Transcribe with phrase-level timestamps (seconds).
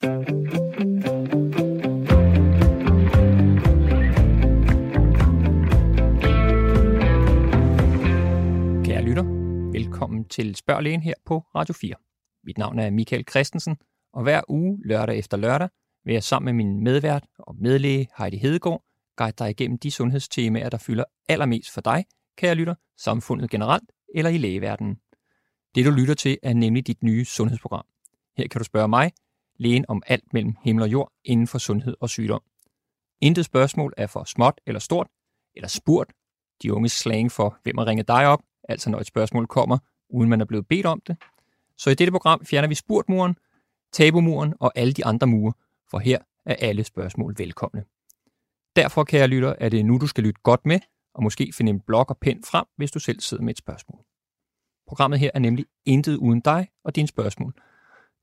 [0.00, 0.12] Kære
[9.02, 9.24] lytter,
[9.72, 11.94] velkommen til Spørg Lægen her på Radio 4.
[12.44, 13.76] Mit navn er Michael Christensen,
[14.12, 15.68] og hver uge, lørdag efter lørdag,
[16.04, 18.84] vil jeg sammen med min medvært og medlæge Heidi Hedegaard
[19.16, 22.04] guide dig igennem de sundhedstemaer, der fylder allermest for dig,
[22.38, 24.96] kære lytter, samfundet generelt eller i lægeverdenen.
[25.74, 27.86] Det du lytter til er nemlig dit nye sundhedsprogram.
[28.36, 29.10] Her kan du spørge mig,
[29.60, 32.42] lægen om alt mellem himmel og jord inden for sundhed og sygdom.
[33.20, 35.06] Intet spørgsmål er for småt eller stort,
[35.54, 36.12] eller spurt,
[36.62, 39.78] de unge slang for, hvem har ringet dig op, altså når et spørgsmål kommer,
[40.08, 41.16] uden man er blevet bedt om det.
[41.76, 43.36] Så i dette program fjerner vi spurtmuren,
[43.92, 45.52] tabumuren og alle de andre mure,
[45.90, 47.84] for her er alle spørgsmål velkomne.
[48.76, 50.80] Derfor, kære lytter, er det nu, du skal lytte godt med,
[51.14, 54.04] og måske finde en blok og pen frem, hvis du selv sidder med et spørgsmål.
[54.86, 57.54] Programmet her er nemlig intet uden dig og dine spørgsmål.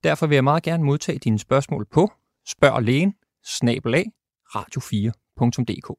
[0.03, 2.11] Derfor vil jeg meget gerne modtage dine spørgsmål på
[2.47, 3.13] spørg lægen,
[3.45, 4.05] snabelag,
[4.55, 5.89] radio4.dk.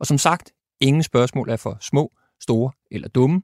[0.00, 3.42] Og som sagt, ingen spørgsmål er for små, store eller dumme.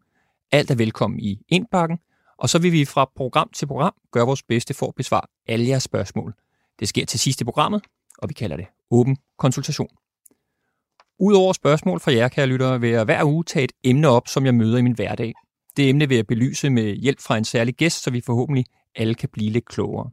[0.53, 1.99] Alt er velkommen i indbakken,
[2.39, 5.69] og så vil vi fra program til program gøre vores bedste for at besvare alle
[5.69, 6.35] jeres spørgsmål.
[6.81, 7.83] Det sker til sidst i programmet,
[8.19, 9.89] og vi kalder det åben konsultation.
[11.19, 14.47] Udover spørgsmål fra jer, kære lyttere, vil jeg hver uge tage et emne op, som
[14.47, 15.35] jeg møder i min hverdag.
[15.77, 18.65] Det emne vil jeg belyse med hjælp fra en særlig gæst, så vi forhåbentlig
[18.97, 20.11] alle kan blive lidt klogere.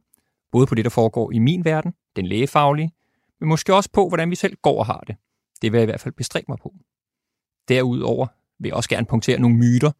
[0.52, 2.92] Både på det, der foregår i min verden, den lægefaglige,
[3.40, 5.16] men måske også på, hvordan vi selv går og har det.
[5.62, 6.74] Det vil jeg i hvert fald bestræbe mig på.
[7.68, 8.26] Derudover
[8.58, 9.90] vil jeg også gerne punktere nogle myter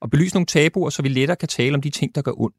[0.00, 2.56] og belyse nogle tabuer, så vi lettere kan tale om de ting, der gør ondt.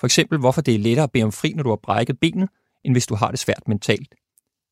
[0.00, 2.48] For eksempel, hvorfor det er lettere at bede om fri, når du har brækket benet,
[2.84, 4.14] end hvis du har det svært mentalt.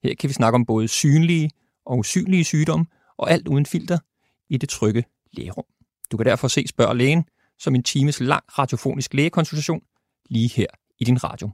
[0.03, 1.51] Her kan vi snakke om både synlige
[1.87, 3.99] og usynlige sygdomme, og alt uden filter
[4.49, 5.65] i det trygge lægerum.
[6.13, 7.25] Du kan derfor se Spørg Lægen
[7.59, 9.83] som en times lang radiofonisk lægekonsultation
[10.31, 10.67] lige her
[10.99, 11.51] i din radio.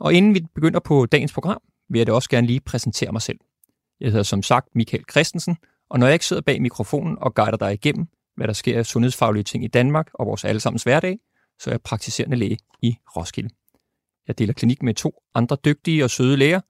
[0.00, 3.22] Og inden vi begynder på dagens program, vil jeg da også gerne lige præsentere mig
[3.22, 3.38] selv.
[4.00, 5.56] Jeg hedder som sagt Michael Christensen,
[5.90, 8.06] og når jeg ikke sidder bag mikrofonen og guider dig igennem,
[8.36, 11.18] hvad der sker af sundhedsfaglige ting i Danmark og vores allesammens hverdag,
[11.58, 13.50] så er jeg praktiserende læge i Roskilde.
[14.28, 16.60] Jeg deler klinik med to andre dygtige og søde læger.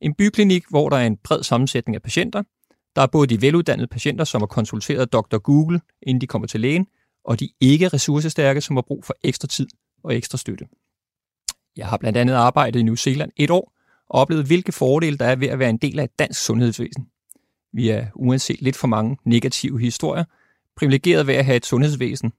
[0.00, 2.42] En byklinik, hvor der er en bred sammensætning af patienter.
[2.96, 5.38] Der er både de veluddannede patienter, som har konsulteret Dr.
[5.38, 6.86] Google, inden de kommer til lægen,
[7.24, 9.66] og de ikke ressourcestærke, som har brug for ekstra tid
[10.04, 10.66] og ekstra støtte.
[11.76, 13.72] Jeg har blandt andet arbejdet i New Zealand et år
[14.08, 17.08] og oplevet, hvilke fordele der er ved at være en del af et dansk sundhedsvæsen.
[17.72, 20.24] Vi er uanset lidt for mange negative historier,
[20.76, 22.32] privilegeret ved at have et sundhedsvæsen,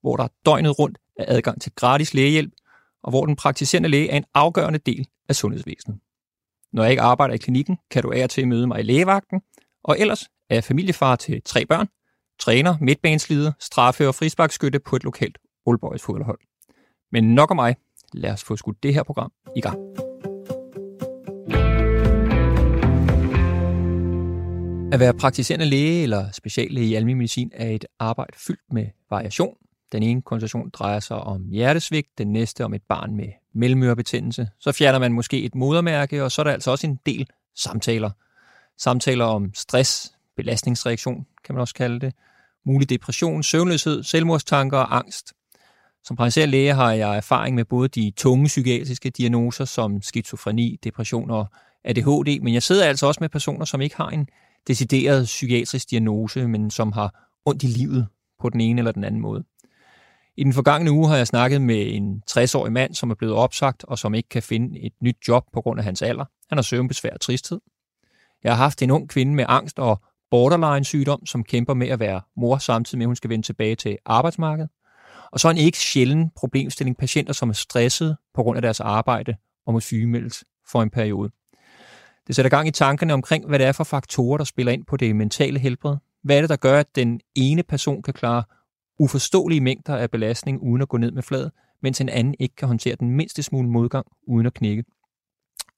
[0.00, 2.52] hvor der døgnet rundt er adgang til gratis lægehjælp,
[3.02, 5.98] og hvor den praktiserende læge er en afgørende del af sundhedsvæsenet.
[6.72, 9.40] Når jeg ikke arbejder i klinikken, kan du ære til møde mig i lægevagten,
[9.84, 11.88] og ellers er jeg familiefar til tre børn,
[12.40, 16.38] træner, midtbaneslider, straffe og frisbakskytte på et lokalt Aalborgs fodboldhold.
[17.14, 17.76] Men nok om mig.
[18.12, 19.78] Lad os få skudt det her program i gang.
[24.92, 29.56] At være praktiserende læge eller speciallæge i almindelig medicin er et arbejde fyldt med variation.
[29.92, 34.48] Den ene konsultation drejer sig om hjertesvigt, den næste om et barn med mellemørebetændelse.
[34.60, 37.26] Så fjerner man måske et modermærke, og så er der altså også en del
[37.56, 38.10] samtaler.
[38.78, 42.14] Samtaler om stress, belastningsreaktion kan man også kalde det,
[42.66, 45.32] mulig depression, søvnløshed, selvmordstanker og angst.
[46.04, 51.30] Som praktiserende læge har jeg erfaring med både de tunge psykiatriske diagnoser som skizofreni, depression
[51.30, 51.46] og
[51.84, 54.28] ADHD, men jeg sidder altså også med personer, som ikke har en
[54.66, 58.06] decideret psykiatrisk diagnose, men som har ondt i livet
[58.40, 59.44] på den ene eller den anden måde.
[60.36, 63.84] I den forgangne uge har jeg snakket med en 60-årig mand, som er blevet opsagt
[63.84, 66.24] og som ikke kan finde et nyt job på grund af hans alder.
[66.48, 67.60] Han har søvnbesvær og tristhed.
[68.44, 72.00] Jeg har haft en ung kvinde med angst og borderline sygdom, som kæmper med at
[72.00, 74.70] være mor, samtidig med at hun skal vende tilbage til arbejdsmarkedet.
[75.34, 79.36] Og så en ikke sjælden problemstilling patienter, som er stresset på grund af deres arbejde
[79.66, 81.30] og må sygemeldes for en periode.
[82.26, 84.96] Det sætter gang i tankerne omkring, hvad det er for faktorer, der spiller ind på
[84.96, 85.96] det mentale helbred.
[86.22, 88.42] Hvad er det, der gør, at den ene person kan klare
[88.98, 91.50] uforståelige mængder af belastning uden at gå ned med fladet,
[91.82, 94.84] mens en anden ikke kan håndtere den mindste smule modgang uden at knække.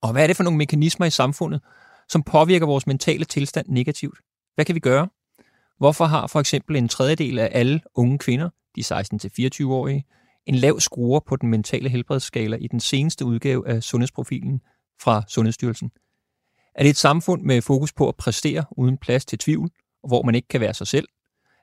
[0.02, 1.60] Og hvad er det for nogle mekanismer i samfundet,
[2.08, 4.18] som påvirker vores mentale tilstand negativt?
[4.54, 5.08] Hvad kan vi gøre?
[5.78, 10.04] Hvorfor har for eksempel en tredjedel af alle unge kvinder, de 16-24-årige,
[10.46, 14.60] en lav skruer på den mentale helbredsskala i den seneste udgave af Sundhedsprofilen
[15.02, 15.90] fra Sundhedsstyrelsen?
[16.74, 19.70] Er det et samfund med fokus på at præstere uden plads til tvivl,
[20.02, 21.08] og hvor man ikke kan være sig selv?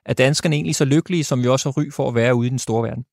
[0.06, 2.50] Er danskerne egentlig så lykkelige, som vi også har ry for at være ude i
[2.50, 3.04] den store verden?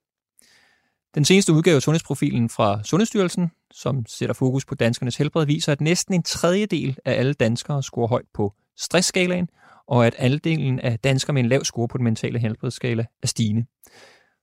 [1.15, 5.81] Den seneste udgave af Sundhedsprofilen fra Sundhedsstyrelsen, som sætter fokus på danskernes helbred, viser, at
[5.81, 9.49] næsten en tredjedel af alle danskere scorer højt på stressskalaen,
[9.91, 13.65] og at andelen af danskere med en lav score på den mentale helbredsskala er stigende.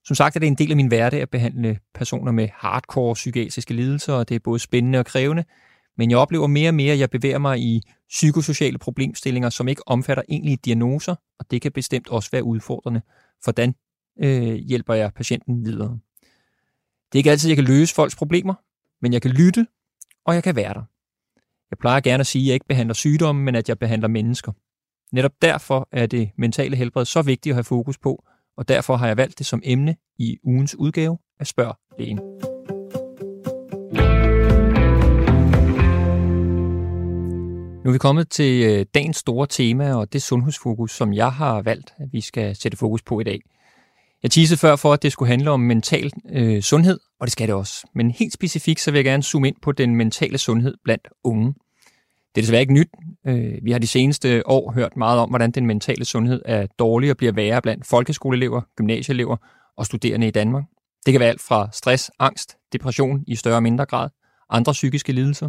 [0.04, 3.74] Som sagt er det en del af min hverdag at behandle personer med hardcore psykiatriske
[3.74, 5.44] lidelser, og det er både spændende og krævende,
[5.98, 9.88] men jeg oplever mere og mere, at jeg bevæger mig i psykosociale problemstillinger, som ikke
[9.88, 13.00] omfatter egentlige diagnoser, og det kan bestemt også være udfordrende.
[13.44, 13.74] Hvordan
[14.22, 15.98] øh, hjælper jeg patienten videre?
[17.12, 18.54] Det er ikke altid, jeg kan løse folks problemer,
[19.02, 19.66] men jeg kan lytte,
[20.24, 20.82] og jeg kan være der.
[21.70, 24.52] Jeg plejer gerne at sige, at jeg ikke behandler sygdomme, men at jeg behandler mennesker.
[25.12, 28.24] Netop derfor er det mentale helbred så vigtigt at have fokus på,
[28.56, 32.20] og derfor har jeg valgt det som emne i ugens udgave af Spørg Lægen.
[37.84, 41.62] Nu er vi kommet til øh, dagens store tema, og det sundhedsfokus, som jeg har
[41.62, 43.40] valgt, at vi skal sætte fokus på i dag.
[44.22, 47.48] Jeg teasede før for, at det skulle handle om mental øh, sundhed, og det skal
[47.48, 47.86] det også.
[47.94, 51.54] Men helt specifikt, så vil jeg gerne zoome ind på den mentale sundhed blandt unge.
[52.34, 52.88] Det er desværre ikke nyt.
[53.26, 57.10] Øh, vi har de seneste år hørt meget om, hvordan den mentale sundhed er dårlig
[57.10, 59.36] og bliver værre blandt folkeskoleelever, gymnasieelever
[59.76, 60.64] og studerende i Danmark.
[61.06, 64.08] Det kan være alt fra stress, angst, depression i større og mindre grad,
[64.50, 65.48] andre psykiske lidelser.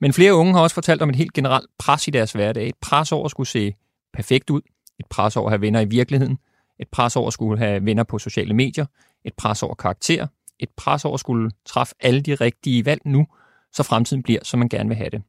[0.00, 2.68] Men flere unge har også fortalt om et helt generelt pres i deres hverdag.
[2.68, 3.74] Et pres over at skulle se
[4.12, 4.60] perfekt ud,
[4.98, 6.38] et pres over at have venner i virkeligheden,
[6.80, 8.86] et pres over at skulle have venner på sociale medier,
[9.24, 10.26] et pres over karakter,
[10.58, 13.26] et pres over at skulle træffe alle de rigtige valg nu,
[13.72, 15.22] så fremtiden bliver, som man gerne vil have det.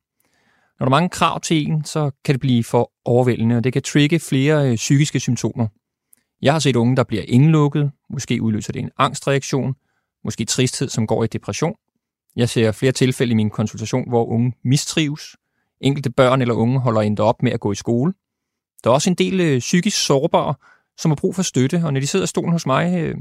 [0.79, 3.73] Når der er mange krav til en, så kan det blive for overvældende, og det
[3.73, 5.67] kan trigge flere øh, psykiske symptomer.
[6.41, 9.75] Jeg har set unge, der bliver indlukket, måske udløser det en angstreaktion,
[10.23, 11.75] måske tristhed, som går i depression.
[12.35, 15.35] Jeg ser flere tilfælde i min konsultation, hvor unge mistrives.
[15.81, 18.13] Enkelte børn eller unge holder endda op med at gå i skole.
[18.83, 20.53] Der er også en del øh, psykisk sårbare,
[20.97, 23.15] som har brug for støtte, og når de sidder i stolen hos mig, øh,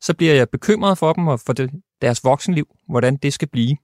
[0.00, 1.54] så bliver jeg bekymret for dem og for
[2.02, 3.76] deres voksenliv, hvordan det skal blive.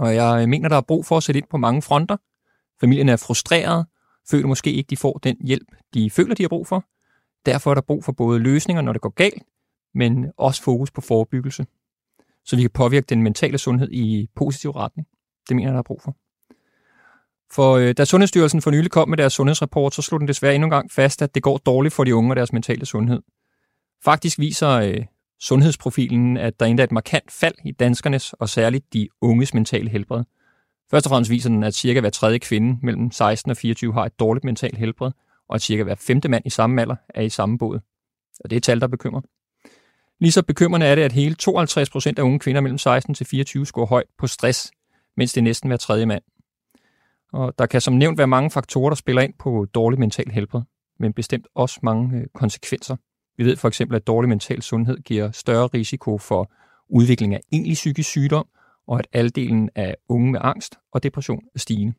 [0.00, 2.16] Og jeg mener, der er brug for at sætte ind på mange fronter.
[2.80, 3.86] Familien er frustreret,
[4.30, 6.84] føler måske ikke, de får den hjælp, de føler, de har brug for.
[7.46, 9.42] Derfor er der brug for både løsninger, når det går galt,
[9.94, 11.66] men også fokus på forebyggelse,
[12.44, 15.08] så vi kan påvirke den mentale sundhed i positiv retning.
[15.48, 16.16] Det mener jeg, der er brug for.
[17.52, 20.66] For øh, da Sundhedsstyrelsen for nylig kom med deres sundhedsrapport, så slog den desværre endnu
[20.66, 23.22] en gang fast, at det går dårligt for de unge og deres mentale sundhed.
[24.04, 25.04] Faktisk viser øh,
[25.40, 29.90] sundhedsprofilen, at der endda er et markant fald i danskernes og særligt de unges mentale
[29.90, 30.24] helbred.
[30.90, 34.04] Først og fremmest viser den, at cirka hver tredje kvinde mellem 16 og 24 har
[34.04, 35.10] et dårligt mentalt helbred,
[35.48, 37.80] og at cirka hver femte mand i samme alder er i samme båd.
[38.40, 39.20] Og det er tal, der bekymrer.
[40.20, 43.26] Lige så bekymrende er det, at hele 52 procent af unge kvinder mellem 16 til
[43.26, 44.70] 24 scorer højt på stress,
[45.16, 46.22] mens det er næsten hver tredje mand.
[47.32, 50.62] Og der kan som nævnt være mange faktorer, der spiller ind på dårligt mentalt helbred,
[50.98, 52.96] men bestemt også mange øh, konsekvenser.
[53.40, 56.52] Vi ved for eksempel, at dårlig mental sundhed giver større risiko for
[56.88, 58.46] udvikling af egentlig psykisk sygdom,
[58.86, 61.94] og at aldelen af unge med angst og depression er stigende.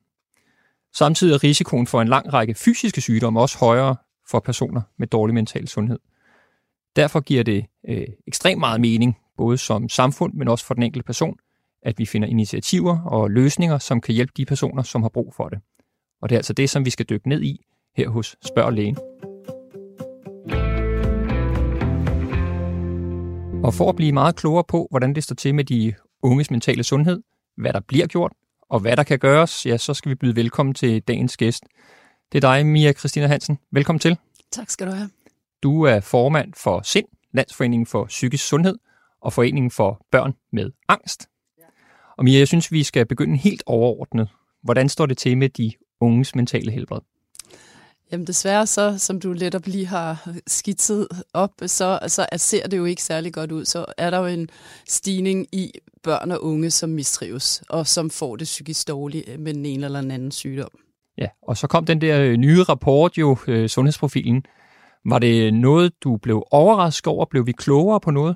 [0.94, 3.96] Samtidig er risikoen for en lang række fysiske sygdomme også højere
[4.28, 6.00] for personer med dårlig mental sundhed.
[6.96, 11.06] Derfor giver det øh, ekstremt meget mening, både som samfund, men også for den enkelte
[11.06, 11.36] person,
[11.84, 15.50] at vi finder initiativer og løsninger, som kan hjælpe de personer, som har brug for
[15.50, 15.60] det.
[16.22, 17.66] Og det er altså det, som vi skal dykke ned i
[17.96, 18.98] her hos Spørg Lægen.
[23.64, 25.94] Og for at blive meget klogere på, hvordan det står til med de
[26.24, 27.24] unges mentale sundhed,
[27.58, 28.32] hvad der bliver gjort,
[28.70, 31.64] og hvad der kan gøres, ja, så skal vi byde velkommen til dagens gæst.
[32.32, 33.58] Det er dig, Mia Christina Hansen.
[33.72, 34.18] Velkommen til.
[34.52, 35.10] Tak skal du have.
[35.64, 38.78] Du er formand for SIND, Landsforeningen for Psykisk Sundhed,
[39.22, 41.28] og Foreningen for Børn med Angst.
[42.18, 44.30] Og Mia, jeg synes, vi skal begynde helt overordnet.
[44.64, 47.00] Hvordan står det til med de unges mentale helbred?
[48.12, 52.78] Jamen desværre så, som du lidt op lige har skitset op, så, så ser det
[52.78, 53.66] jo ikke særlig godt ud.
[53.66, 54.50] Så er der jo en
[54.88, 55.72] stigning i
[56.04, 59.86] børn og unge, som mistrives, og som får det psykisk dårligt øh, med den ene
[59.86, 60.70] eller den anden sygdom.
[61.18, 64.46] Ja, og så kom den der øh, nye rapport jo, øh, sundhedsprofilen.
[65.06, 67.26] Var det noget, du blev overrasket over?
[67.26, 68.36] Blev vi klogere på noget?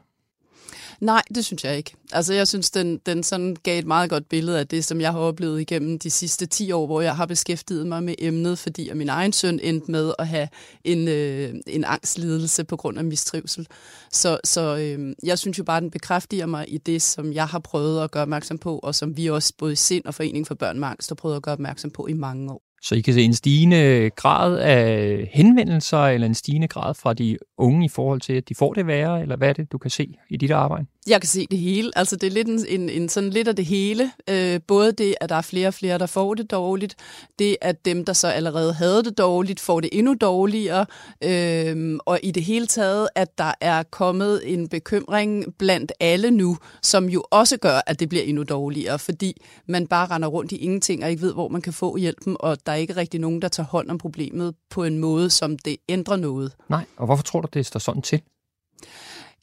[0.99, 1.93] Nej, det synes jeg ikke.
[2.11, 5.11] Altså, jeg synes, den, den sådan gav et meget godt billede af det, som jeg
[5.11, 8.89] har oplevet igennem de sidste 10 år, hvor jeg har beskæftiget mig med emnet, fordi
[8.89, 10.47] at min egen søn endte med at have
[10.83, 13.67] en, øh, en angstlidelse på grund af mistrivsel.
[14.11, 17.59] Så, så øh, jeg synes jo bare, den bekræfter mig i det, som jeg har
[17.59, 20.55] prøvet at gøre opmærksom på, og som vi også både i Sind og Foreningen for
[20.55, 22.64] Børn med Angst har prøvet at gøre opmærksom på i mange år.
[22.85, 27.37] Så I kan se en stigende grad af henvendelser, eller en stigende grad fra de
[27.57, 29.91] unge i forhold til, at de får det værre, eller hvad er det, du kan
[29.91, 30.85] se i dit arbejde?
[31.07, 31.91] Jeg kan se det hele.
[31.95, 34.11] Altså, det er lidt en, en, en sådan lidt af det hele.
[34.29, 36.95] Øh, både det, at der er flere og flere, der får det dårligt.
[37.39, 40.85] Det, at dem, der så allerede havde det dårligt, får det endnu dårligere.
[41.23, 46.57] Øh, og i det hele taget, at der er kommet en bekymring blandt alle nu,
[46.81, 50.57] som jo også gør, at det bliver endnu dårligere, fordi man bare render rundt i
[50.57, 53.41] ingenting og ikke ved, hvor man kan få hjælpen, og der er ikke rigtig nogen,
[53.41, 56.51] der tager hånd om problemet på en måde, som det ændrer noget.
[56.69, 58.21] Nej, og hvorfor tror du, det står sådan til?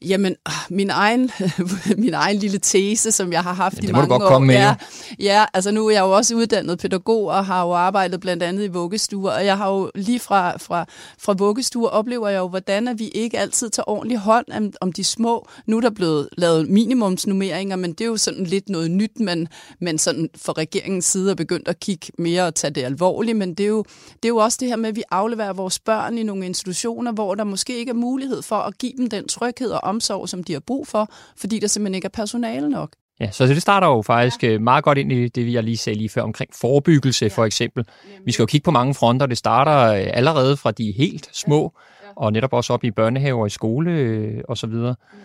[0.07, 1.31] Jamen, ah, min egen,
[1.97, 4.27] min egen lille tese, som jeg har haft ja, i mange godt år.
[4.27, 4.75] Komme med, ja,
[5.19, 8.63] ja, altså nu er jeg jo også uddannet pædagog og har jo arbejdet blandt andet
[8.63, 10.85] i vuggestuer, og jeg har jo lige fra, fra,
[11.19, 14.91] fra vuggestuer oplever jeg jo, hvordan at vi ikke altid tager ordentlig hånd om, om
[14.91, 15.47] de små.
[15.65, 19.47] Nu er der blevet lavet minimumsnummeringer, men det er jo sådan lidt noget nyt, man,
[19.79, 23.53] man sådan fra regeringens side er begyndt at kigge mere og tage det alvorligt, men
[23.53, 23.83] det er, jo,
[24.13, 27.11] det er jo også det her med, at vi afleverer vores børn i nogle institutioner,
[27.11, 30.43] hvor der måske ikke er mulighed for at give dem den tryghed og omsorg, som
[30.43, 32.89] de har brug for, fordi der simpelthen ikke er personale nok.
[33.19, 34.47] Ja, så det starter jo faktisk ja.
[34.47, 37.29] Øh, meget godt ind i det, jeg lige sagde lige før omkring forebyggelse ja.
[37.29, 37.85] for eksempel.
[38.25, 39.25] Vi skal jo kigge på mange fronter.
[39.25, 42.07] Det starter øh, allerede fra de helt små, ja.
[42.07, 42.13] Ja.
[42.15, 44.95] og netop også op i børnehave og i skole øh, og så videre.
[45.13, 45.19] Mm.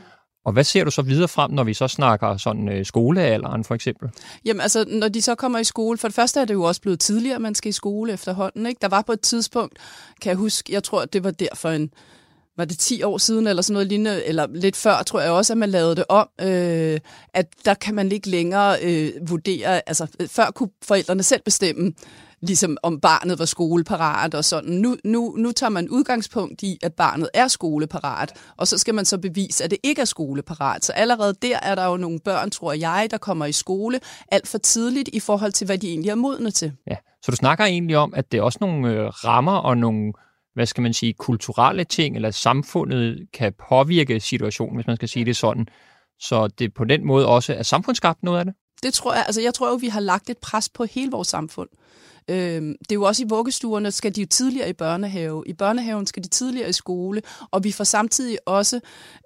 [0.45, 3.75] Og hvad ser du så videre frem, når vi så snakker sådan øh, skolealderen for
[3.75, 4.09] eksempel?
[4.45, 6.81] Jamen altså, når de så kommer i skole, for det første er det jo også
[6.81, 8.67] blevet tidligere, man skal i skole efterhånden.
[8.67, 8.79] Ikke?
[8.83, 9.79] Der var på et tidspunkt,
[10.23, 11.91] kan jeg huske, jeg tror, det var der for en
[12.59, 15.53] var det 10 år siden, eller sådan noget lignende, eller lidt før, tror jeg også,
[15.53, 17.01] at man lavede det om, øh,
[17.35, 21.93] at der kan man ikke længere øh, vurdere, altså øh, før kunne forældrene selv bestemme,
[22.41, 24.71] ligesom om barnet var skoleparat og sådan.
[24.71, 29.05] Nu, nu, nu tager man udgangspunkt i, at barnet er skoleparat, og så skal man
[29.05, 30.85] så bevise, at det ikke er skoleparat.
[30.85, 34.01] Så allerede der er der jo nogle børn, tror jeg, der kommer i skole
[34.33, 36.73] alt for tidligt i forhold til, hvad de egentlig er modne til.
[36.91, 40.13] Ja, så du snakker egentlig om, at det er også nogle øh, rammer og nogle
[40.59, 45.25] hvad skal man sige, kulturelle ting, eller samfundet kan påvirke situationen, hvis man skal sige
[45.25, 45.67] det sådan.
[46.21, 48.55] Så det på den måde også er samfundsskabt noget af det?
[48.83, 49.25] Det tror jeg.
[49.27, 51.69] Altså jeg tror jo, vi har lagt et pres på hele vores samfund.
[52.29, 55.43] Øh, det er jo også i vuggestuerne, skal de jo tidligere i børnehave.
[55.47, 58.81] I børnehaven skal de tidligere i skole, og vi får samtidig også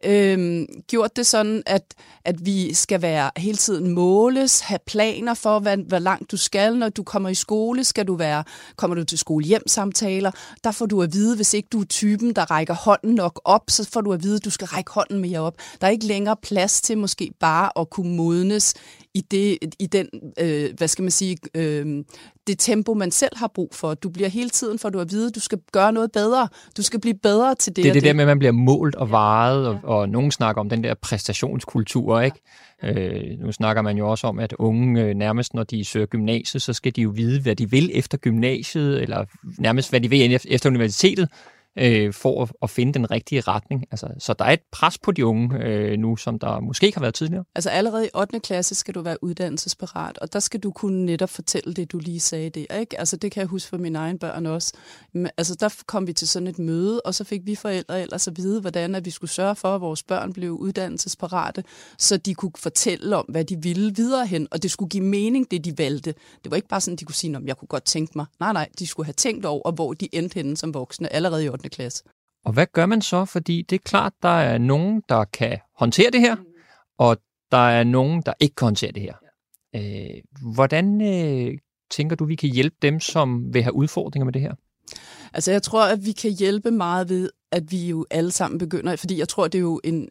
[0.05, 1.95] øh, gjort det sådan, at,
[2.25, 6.77] at vi skal være hele tiden måles, have planer for, hvad, hvor langt du skal.
[6.77, 8.45] Når du kommer i skole, skal du være,
[8.77, 10.31] kommer du til skole hjem samtaler,
[10.65, 13.63] der får du at vide, hvis ikke du er typen, der rækker hånden nok op,
[13.69, 15.57] så får du at vide, at du skal række hånden mere op.
[15.81, 18.75] Der er ikke længere plads til måske bare at kunne modnes
[19.15, 22.05] i, det, i den, øh, hvad skal man sige, øh,
[22.47, 23.95] det tempo, man selv har brug for.
[23.95, 26.49] Du bliver hele tiden, for du at vide, at du skal gøre noget bedre.
[26.77, 27.85] Du skal blive bedre til det.
[27.85, 30.31] Det er det, det der med, at man bliver målt og varet, og, og nogen
[30.31, 32.41] snakker om den der præstationskultur, ikke?
[32.85, 36.63] Øh, nu snakker man jo også om, at unge øh, nærmest, når de søger gymnasiet,
[36.63, 39.25] så skal de jo vide, hvad de vil efter gymnasiet, eller
[39.59, 41.29] nærmest, hvad de vil efter universitetet
[41.79, 43.85] øh, for at, at finde den rigtige retning.
[43.91, 46.97] Altså, så der er et pres på de unge øh, nu, som der måske ikke
[46.97, 47.45] har været tidligere.
[47.55, 48.41] Altså allerede i 8.
[48.41, 52.21] klasse skal du være uddannelsesparat, og der skal du kunne netop fortælle det, du lige
[52.21, 52.79] sagde der.
[52.79, 52.99] Ikke?
[52.99, 54.73] Altså det kan jeg huske for mine egne børn også.
[55.13, 58.29] Men, altså der kom vi til sådan et møde, og så fik vi forældre ellers
[58.29, 61.65] at vide, hvordan at vi skulle sørge for, at vores børn blev uddannelsesparate,
[61.99, 65.51] så de kunne fortælle om, hvad de ville videre hen, og det skulle give mening,
[65.51, 66.15] det de valgte.
[66.45, 68.27] Det var ikke bare sådan, de kunne sige, om jeg kunne godt tænke mig.
[68.41, 71.49] Nej, nej, de skulle have tænkt over, hvor de endte henne som voksne allerede i
[71.49, 72.05] 8 klasse.
[72.45, 73.25] Og hvad gør man så?
[73.25, 76.37] Fordi det er klart, der er nogen, der kan håndtere det her,
[76.99, 77.17] og
[77.51, 79.15] der er nogen, der ikke kan håndtere det her.
[79.75, 80.23] Øh,
[80.55, 81.59] hvordan øh,
[81.91, 84.55] tænker du, vi kan hjælpe dem, som vil have udfordringer med det her?
[85.33, 88.97] Altså jeg tror, at vi kan hjælpe meget ved, at vi jo alle sammen begynder,
[88.97, 90.09] fordi jeg tror, det er jo en,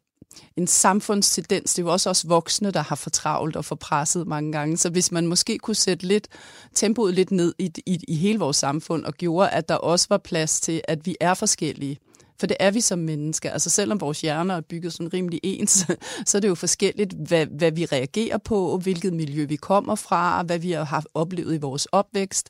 [0.58, 1.74] en samfundstendens.
[1.74, 4.78] Det er jo også os voksne, der har fortravlt og forpresset mange gange.
[4.78, 6.28] Så hvis man måske kunne sætte lidt
[6.76, 10.18] tempoet lidt ned i, i, i hele vores samfund og gjorde, at der også var
[10.18, 12.00] plads til, at vi er forskellige.
[12.42, 13.52] For det er vi som mennesker.
[13.52, 15.72] Altså selvom vores hjerner er bygget sådan rimelig ens,
[16.26, 20.44] så er det jo forskelligt, hvad, hvad vi reagerer på, hvilket miljø vi kommer fra,
[20.44, 22.50] hvad vi har haft oplevet i vores opvækst.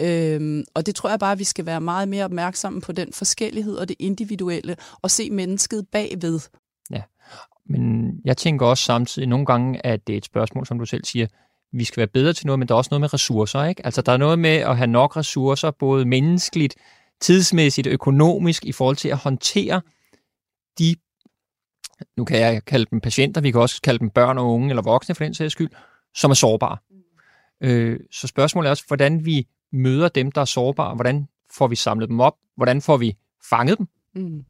[0.00, 3.12] Øhm, og det tror jeg bare, at vi skal være meget mere opmærksomme på den
[3.12, 6.40] forskellighed og det individuelle, og se mennesket bagved.
[7.66, 11.04] Men jeg tænker også samtidig nogle gange, at det er et spørgsmål, som du selv
[11.04, 11.26] siger,
[11.72, 13.64] vi skal være bedre til noget, men der er også noget med ressourcer.
[13.64, 13.86] Ikke?
[13.86, 16.76] Altså der er noget med at have nok ressourcer, både menneskeligt,
[17.20, 19.80] tidsmæssigt, økonomisk, i forhold til at håndtere
[20.78, 20.96] de,
[22.16, 24.82] nu kan jeg kalde dem patienter, vi kan også kalde dem børn og unge, eller
[24.82, 25.70] voksne for den sags skyld,
[26.14, 26.76] som er sårbare.
[27.60, 31.76] Øh, så spørgsmålet er også, hvordan vi møder dem, der er sårbare, hvordan får vi
[31.76, 33.16] samlet dem op, hvordan får vi
[33.50, 34.44] fanget dem, Mm.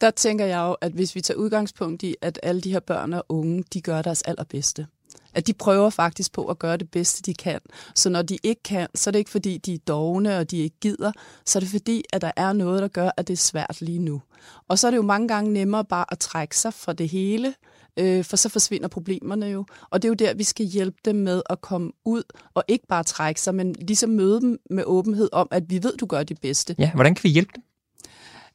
[0.00, 3.12] Der tænker jeg jo, at hvis vi tager udgangspunkt i, at alle de her børn
[3.12, 4.86] og unge, de gør deres allerbedste.
[5.34, 7.60] At de prøver faktisk på at gøre det bedste, de kan.
[7.94, 10.56] Så når de ikke kan, så er det ikke fordi, de er dogne og de
[10.58, 11.12] ikke gider.
[11.46, 13.98] Så er det fordi, at der er noget, der gør, at det er svært lige
[13.98, 14.22] nu.
[14.68, 17.54] Og så er det jo mange gange nemmere bare at trække sig fra det hele,
[17.96, 19.64] øh, for så forsvinder problemerne jo.
[19.90, 22.22] Og det er jo der, vi skal hjælpe dem med at komme ud,
[22.54, 25.96] og ikke bare trække sig, men ligesom møde dem med åbenhed om, at vi ved,
[25.96, 26.74] du gør det bedste.
[26.78, 27.62] Ja, hvordan kan vi hjælpe dem?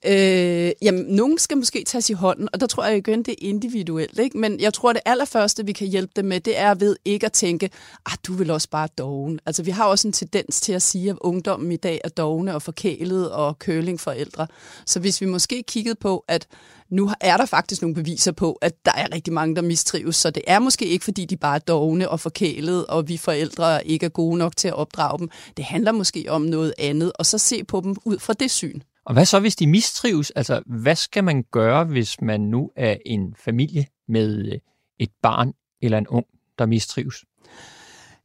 [0.07, 3.35] Øh, jamen, nogen skal måske tages i hånden, og der tror jeg igen, det er
[3.39, 4.19] individuelt.
[4.19, 4.37] Ikke?
[4.37, 7.31] Men jeg tror, det allerførste, vi kan hjælpe dem med, det er ved ikke at
[7.31, 7.69] tænke,
[8.05, 9.39] ah, du vil også bare doven.
[9.45, 12.55] Altså, vi har også en tendens til at sige, at ungdommen i dag er dogne
[12.55, 14.47] og forkælet og kølingforældre.
[14.85, 16.47] Så hvis vi måske kiggede på, at
[16.89, 20.29] nu er der faktisk nogle beviser på, at der er rigtig mange, der mistrives, så
[20.29, 24.05] det er måske ikke, fordi de bare er dogne og forkælet, og vi forældre ikke
[24.05, 25.29] er gode nok til at opdrage dem.
[25.57, 28.79] Det handler måske om noget andet, og så se på dem ud fra det syn.
[29.05, 30.31] Og hvad så, hvis de mistrives?
[30.31, 34.59] Altså, hvad skal man gøre, hvis man nu er en familie med øh,
[34.99, 36.25] et barn eller en ung,
[36.59, 37.15] der mistrives?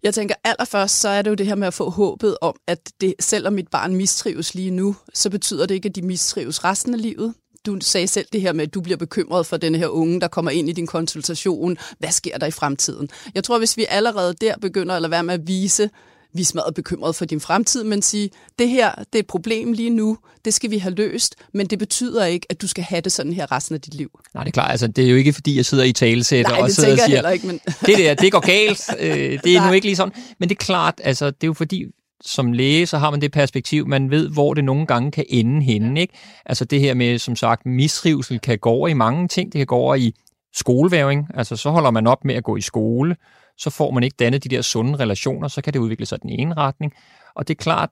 [0.03, 2.93] Jeg tænker allerførst, så er det jo det her med at få håbet om, at
[3.01, 6.95] det, selvom mit barn mistrives lige nu, så betyder det ikke, at de mistrives resten
[6.95, 7.35] af livet.
[7.67, 10.29] Du sagde selv det her med, at du bliver bekymret for den her unge, der
[10.29, 11.79] kommer ind i din konsultation.
[11.99, 13.09] Hvad sker der i fremtiden?
[13.35, 15.91] Jeg tror, hvis vi allerede der begynder at lade være med at vise,
[16.33, 19.73] vi er smadret bekymret for din fremtid, men sige, det her det er et problem
[19.73, 23.01] lige nu, det skal vi have løst, men det betyder ikke, at du skal have
[23.01, 24.21] det sådan her resten af dit liv.
[24.35, 24.71] Nej, det er klart.
[24.71, 27.47] Altså, det er jo ikke, fordi jeg sidder i talesætter og sidder og siger, ikke,
[27.47, 27.61] men...
[27.87, 30.15] det der, det går galt, øh, det er nu ikke lige sådan.
[30.39, 31.85] Men det er klart, altså, det er jo fordi,
[32.25, 35.63] som læge, så har man det perspektiv, man ved, hvor det nogle gange kan ende
[35.63, 36.01] henne.
[36.01, 36.15] Ikke?
[36.47, 39.53] Altså det her med, som sagt, mistrivsel kan gå over i mange ting.
[39.53, 40.15] Det kan gå over i
[40.55, 43.17] skoleværing, altså så holder man op med at gå i skole,
[43.61, 46.31] så får man ikke dannet de der sunde relationer, så kan det udvikle sig den
[46.31, 46.93] ene retning.
[47.35, 47.91] Og det er klart,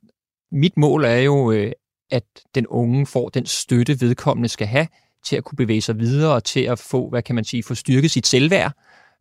[0.53, 1.73] mit mål er jo, øh,
[2.11, 4.87] at den unge får den støtte, vedkommende skal have,
[5.25, 7.75] til at kunne bevæge sig videre, og til at få, hvad kan man sige, få
[7.75, 8.73] styrket sit selvværd,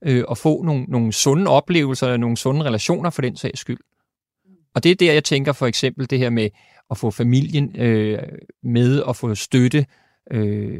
[0.05, 3.79] øh, og få nogle, nogle sunde oplevelser, nogle sunde relationer for den sags skyld.
[4.75, 6.49] Og det er der, jeg tænker for eksempel det her med
[6.89, 8.23] at få familien øh,
[8.63, 9.85] med og få støtte.
[10.31, 10.79] Øh,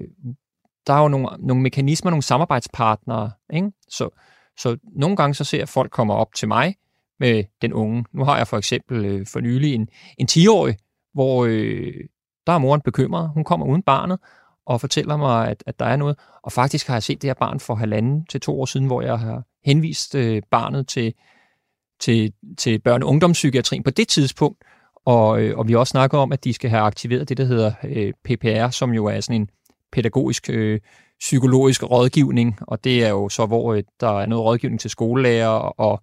[0.88, 3.31] der er jo nogle, nogle mekanismer, nogle samarbejdspartnere.
[3.53, 3.71] Ikke?
[3.89, 4.09] Så,
[4.57, 6.75] så nogle gange så ser jeg, at folk kommer op til mig
[7.19, 8.05] med den unge.
[8.13, 10.77] Nu har jeg for eksempel øh, for nylig en, en 10-årig,
[11.13, 11.93] hvor øh,
[12.47, 13.29] der er moren bekymret.
[13.33, 14.19] Hun kommer uden barnet
[14.65, 16.19] og fortæller mig, at, at der er noget.
[16.43, 19.01] Og faktisk har jeg set det her barn for halvanden til to år siden, hvor
[19.01, 21.13] jeg har henvist øh, barnet til,
[21.99, 24.63] til, til børne- og ungdomspsykiatrien på det tidspunkt.
[25.05, 27.45] Og, øh, og vi har også snakket om, at de skal have aktiveret det, der
[27.45, 29.49] hedder øh, PPR, som jo er sådan en
[29.91, 30.79] pædagogisk øh,
[31.19, 35.47] psykologisk rådgivning, og det er jo så, hvor øh, der er noget rådgivning til skolelærer
[35.79, 36.01] og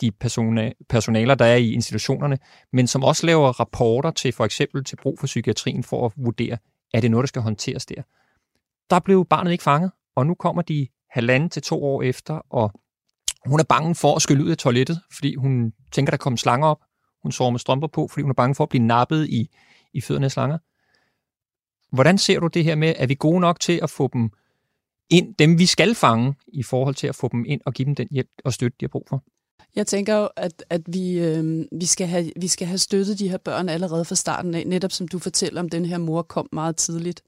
[0.00, 2.38] de persona, personaler, der er i institutionerne,
[2.72, 6.56] men som også laver rapporter til for eksempel til brug for psykiatrien for at vurdere,
[6.94, 8.02] er det noget, der skal håndteres der.
[8.90, 12.72] Der blev barnet ikke fanget, og nu kommer de halvanden til to år efter, og
[13.46, 16.68] hun er bange for at skylle ud af toilettet, fordi hun tænker, der kommer slanger
[16.68, 16.80] op.
[17.22, 19.48] Hun sover med strømper på, fordi hun er bange for at blive nappet i,
[19.92, 20.58] i fødderne af slanger.
[21.92, 24.30] Hvordan ser du det her med, at vi gode nok til at få dem
[25.10, 27.94] ind, dem vi skal fange, i forhold til at få dem ind og give dem
[27.94, 29.22] den hjælp og støtte, de har brug for?
[29.76, 33.28] Jeg tænker jo, at, at vi, øh, vi, skal have, vi skal have støttet de
[33.28, 36.48] her børn allerede fra starten af, netop som du fortæller om, den her mor kom
[36.52, 37.22] meget tidligt.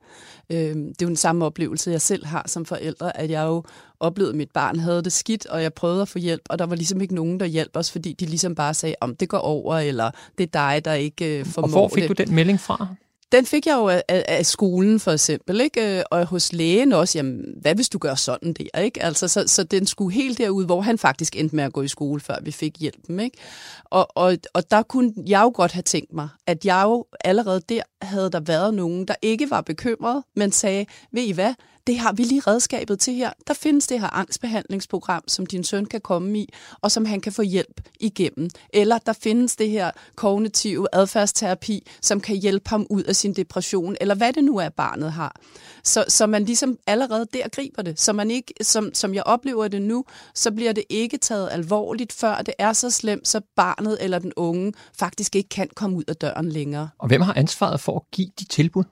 [0.50, 3.64] Øh, det er jo den samme oplevelse, jeg selv har som forældre, at jeg jo
[4.00, 6.66] oplevede, at mit barn havde det skidt, og jeg prøvede at få hjælp, og der
[6.66, 9.38] var ligesom ikke nogen, der hjalp os, fordi de ligesom bare sagde, om det går
[9.38, 11.74] over, eller det er dig, der ikke øh, formår det.
[11.74, 12.18] Og hvor fik det.
[12.18, 12.86] du den melding fra?
[13.32, 15.98] Den fik jeg jo af, af skolen for eksempel, ikke?
[15.98, 19.02] Øh, og hos lægen også, jamen, hvad hvis du gør sådan der, ikke?
[19.02, 21.88] Altså, så, så den skulle helt derud, hvor han faktisk endte med at gå i
[21.88, 23.38] skole, før vi fik hjælpen, ikke?
[23.84, 27.60] Og, og, og der kunne jeg jo godt have tænkt mig, at jeg jo allerede
[27.68, 31.54] der havde der været nogen, der ikke var bekymret, men sagde, ved I hvad,
[31.86, 33.32] det har vi lige redskabet til her.
[33.46, 37.32] Der findes det her angstbehandlingsprogram, som din søn kan komme i, og som han kan
[37.32, 38.50] få hjælp igennem.
[38.72, 43.96] Eller der findes det her kognitive adfærdsterapi, som kan hjælpe ham ud af sin depression,
[44.00, 45.36] eller hvad det nu er, barnet har.
[45.84, 48.00] Så, så man ligesom allerede der griber det.
[48.00, 52.12] Så man ikke, som, som jeg oplever det nu, så bliver det ikke taget alvorligt,
[52.12, 56.04] før det er så slemt, så barnet eller den unge faktisk ikke kan komme ud
[56.08, 56.88] af døren længere.
[56.98, 58.84] Og hvem har ansvaret for at give de tilbud?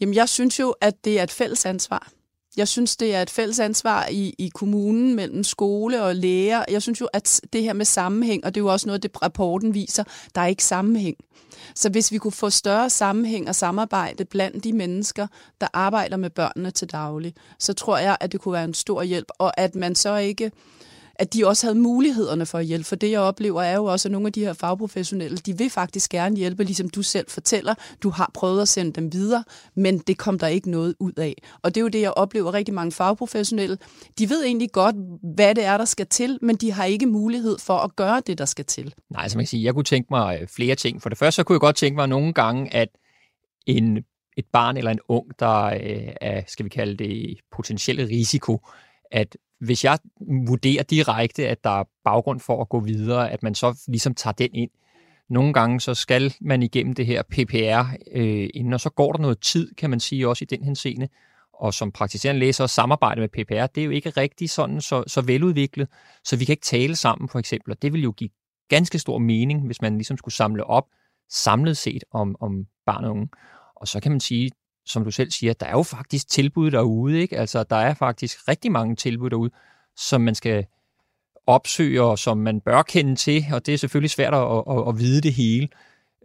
[0.00, 2.12] Jamen, jeg synes jo, at det er et fælles ansvar.
[2.56, 6.64] Jeg synes, det er et fælles ansvar i, i kommunen mellem skole og læger.
[6.70, 9.22] Jeg synes jo, at det her med sammenhæng, og det er jo også noget, det
[9.22, 11.16] rapporten viser, der er ikke sammenhæng.
[11.74, 15.26] Så hvis vi kunne få større sammenhæng og samarbejde blandt de mennesker,
[15.60, 19.02] der arbejder med børnene til daglig, så tror jeg, at det kunne være en stor
[19.02, 20.52] hjælp, og at man så ikke
[21.14, 22.84] at de også havde mulighederne for at hjælpe.
[22.84, 25.70] For det, jeg oplever, er jo også, at nogle af de her fagprofessionelle, de vil
[25.70, 27.74] faktisk gerne hjælpe, ligesom du selv fortæller.
[28.02, 29.44] Du har prøvet at sende dem videre,
[29.76, 31.34] men det kom der ikke noget ud af.
[31.62, 33.78] Og det er jo det, jeg oplever rigtig mange fagprofessionelle.
[34.18, 34.96] De ved egentlig godt,
[35.34, 38.38] hvad det er, der skal til, men de har ikke mulighed for at gøre det,
[38.38, 38.94] der skal til.
[39.10, 41.02] Nej, som jeg kan sige, jeg kunne tænke mig øh, flere ting.
[41.02, 42.88] For det første, så kunne jeg godt tænke mig nogle gange, at
[43.66, 43.96] en,
[44.36, 48.60] et barn eller en ung, der øh, er, skal vi kalde det, potentielle risiko,
[49.12, 49.98] at hvis jeg
[50.46, 54.34] vurderer direkte, at der er baggrund for at gå videre, at man så ligesom tager
[54.34, 54.70] den ind.
[55.30, 59.20] nogle gange så skal man igennem det her PPR øh, inden, og så går der
[59.20, 61.08] noget tid, kan man sige, også i den henseende.
[61.52, 65.04] Og som praktiserende læser og samarbejde med PPR, det er jo ikke rigtig sådan så,
[65.06, 65.88] så veludviklet,
[66.24, 68.30] så vi kan ikke tale sammen for eksempel, og det vil jo give
[68.68, 70.84] ganske stor mening, hvis man ligesom skulle samle op
[71.30, 73.28] samlet set om, om barn og unge.
[73.76, 74.50] Og så kan man sige,
[74.86, 77.38] som du selv siger, der er jo faktisk tilbud derude, ikke?
[77.38, 79.50] Altså, der er faktisk rigtig mange tilbud derude,
[79.96, 80.66] som man skal
[81.46, 84.98] opsøge, og som man bør kende til, og det er selvfølgelig svært at, at, at
[84.98, 85.68] vide det hele.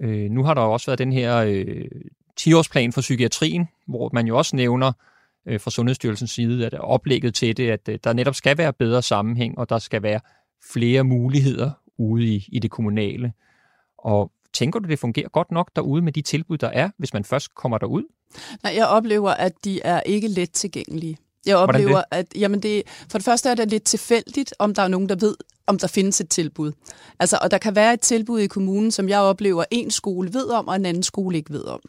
[0.02, 1.86] Øh, nu har der også været den her øh,
[2.40, 4.92] 10-årsplan for psykiatrien, hvor man jo også nævner
[5.46, 9.02] øh, fra Sundhedsstyrelsens side, at oplægget til det, at øh, der netop skal være bedre
[9.02, 10.20] sammenhæng, og der skal være
[10.74, 13.34] flere muligheder ude i, i det kommunale.
[13.98, 17.24] Og tænker du, det fungerer godt nok derude med de tilbud, der er, hvis man
[17.24, 18.04] først kommer derud?
[18.64, 21.18] Nej, jeg oplever, at de er ikke let tilgængelige.
[21.46, 24.88] Jeg oplever, at jamen det, for det første er det lidt tilfældigt, om der er
[24.88, 25.36] nogen, der ved,
[25.68, 26.72] om der findes et tilbud.
[27.20, 30.46] Altså, og der kan være et tilbud i kommunen, som jeg oplever, en skole ved
[30.50, 31.80] om, og en anden skole ikke ved om.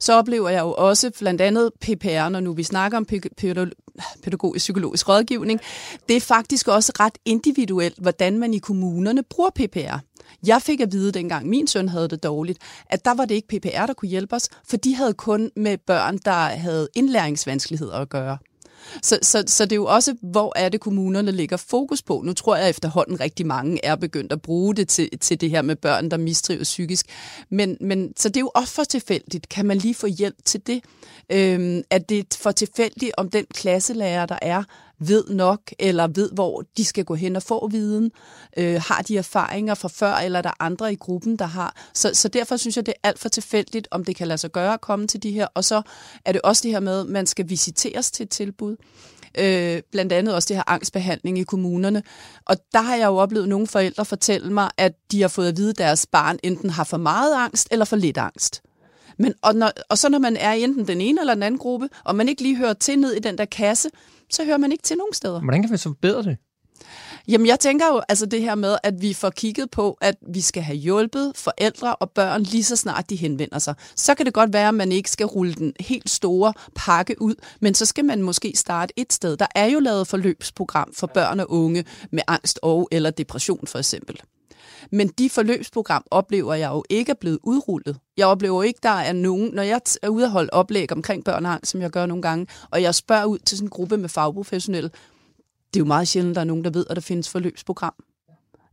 [0.00, 3.06] Så oplever jeg jo også blandt andet PPR, når nu vi snakker om
[4.22, 5.60] pædagogisk psykologisk rådgivning.
[6.08, 9.98] Det er faktisk også ret individuelt, hvordan man i kommunerne bruger PPR.
[10.46, 12.58] Jeg fik at vide, dengang min søn havde det dårligt,
[12.90, 15.78] at der var det ikke PPR, der kunne hjælpe os, for de havde kun med
[15.78, 18.38] børn, der havde indlæringsvanskeligheder at gøre.
[19.02, 22.22] Så, så, så det er jo også, hvor er det kommunerne lægger fokus på.
[22.24, 25.62] Nu tror jeg efterhånden rigtig mange er begyndt at bruge det til, til det her
[25.62, 27.06] med børn, der mistrives psykisk.
[27.50, 29.48] Men, men, så det er jo også for tilfældigt.
[29.48, 30.84] Kan man lige få hjælp til det?
[31.30, 34.62] Øhm, er det for tilfældigt, om den klasselærer, der er,
[35.08, 38.10] ved nok, eller ved, hvor de skal gå hen og få viden,
[38.56, 41.76] øh, har de erfaringer fra før, eller er der andre i gruppen, der har.
[41.94, 44.52] Så, så derfor synes jeg, det er alt for tilfældigt, om det kan lade sig
[44.52, 45.46] gøre at komme til de her.
[45.54, 45.82] Og så
[46.24, 48.76] er det også det her med, at man skal visiteres til et tilbud.
[49.38, 52.02] Øh, blandt andet også det her angstbehandling i kommunerne.
[52.44, 55.56] Og der har jeg jo oplevet nogle forældre fortælle mig, at de har fået at
[55.56, 58.62] vide, at deres barn enten har for meget angst eller for lidt angst.
[59.18, 61.58] Men, og, når, og så når man er i enten den ene eller den anden
[61.58, 63.88] gruppe, og man ikke lige hører til ned i den der kasse,
[64.32, 65.40] så hører man ikke til nogen steder.
[65.40, 66.36] Hvordan kan vi så forbedre det?
[67.28, 70.40] Jamen, jeg tænker jo altså det her med, at vi får kigget på, at vi
[70.40, 73.74] skal have hjulpet forældre og børn lige så snart de henvender sig.
[73.96, 77.34] Så kan det godt være, at man ikke skal rulle den helt store pakke ud,
[77.60, 79.36] men så skal man måske starte et sted.
[79.36, 83.78] Der er jo lavet forløbsprogram for børn og unge med angst og eller depression for
[83.78, 84.20] eksempel.
[84.90, 87.98] Men de forløbsprogram oplever jeg jo ikke er blevet udrullet.
[88.16, 91.46] Jeg oplever ikke, der er nogen, når jeg er ude at holde oplæg omkring børn
[91.46, 94.08] og som jeg gør nogle gange, og jeg spørger ud til sådan en gruppe med
[94.08, 94.90] fagprofessionelle,
[95.74, 97.94] det er jo meget sjældent, der er nogen, der ved, at der findes forløbsprogram.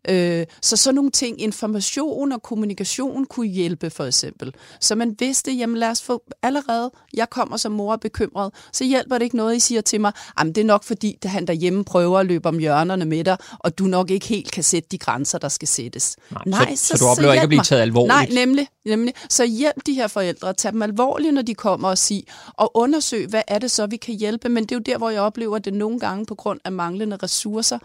[0.10, 4.54] Øh, så sådan nogle ting, information og kommunikation kunne hjælpe for eksempel.
[4.80, 9.18] Så man vidste, jamen lad os få allerede, jeg kommer som mor bekymret, så hjælper
[9.18, 11.84] det ikke noget, I siger til mig, jamen det er nok fordi, at han derhjemme
[11.84, 14.98] prøver at løbe om hjørnerne med dig, og du nok ikke helt kan sætte de
[14.98, 16.18] grænser, der skal sættes.
[16.32, 18.08] Nej, Nej så, så, så du oplever så ikke at blive taget alvorligt?
[18.08, 19.14] Nej, nemlig, nemlig.
[19.30, 23.28] Så hjælp de her forældre, tag dem alvorligt, når de kommer og siger, og undersøg,
[23.28, 24.50] hvad er det så, vi kan hjælpe.
[24.50, 27.18] Men det er jo der, hvor jeg oplever, det nogle gange på grund af manglende
[27.24, 27.80] ressourcer,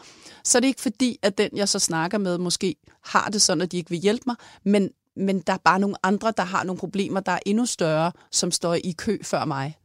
[0.45, 3.63] så er det ikke fordi, at den, jeg så snakker med, måske har det sådan,
[3.63, 6.65] at de ikke vil hjælpe mig, men, men der er bare nogle andre, der har
[6.65, 9.77] nogle problemer, der er endnu større, som står i kø før mig.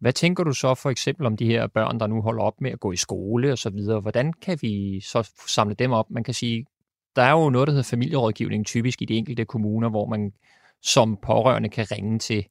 [0.00, 2.70] Hvad tænker du så for eksempel om de her børn, der nu holder op med
[2.70, 4.00] at gå i skole og så videre?
[4.00, 6.10] Hvordan kan vi så samle dem op?
[6.10, 6.66] Man kan sige,
[7.16, 10.32] der er jo noget, der hedder familierådgivning typisk i de enkelte kommuner, hvor man
[10.82, 12.46] som pårørende kan ringe til.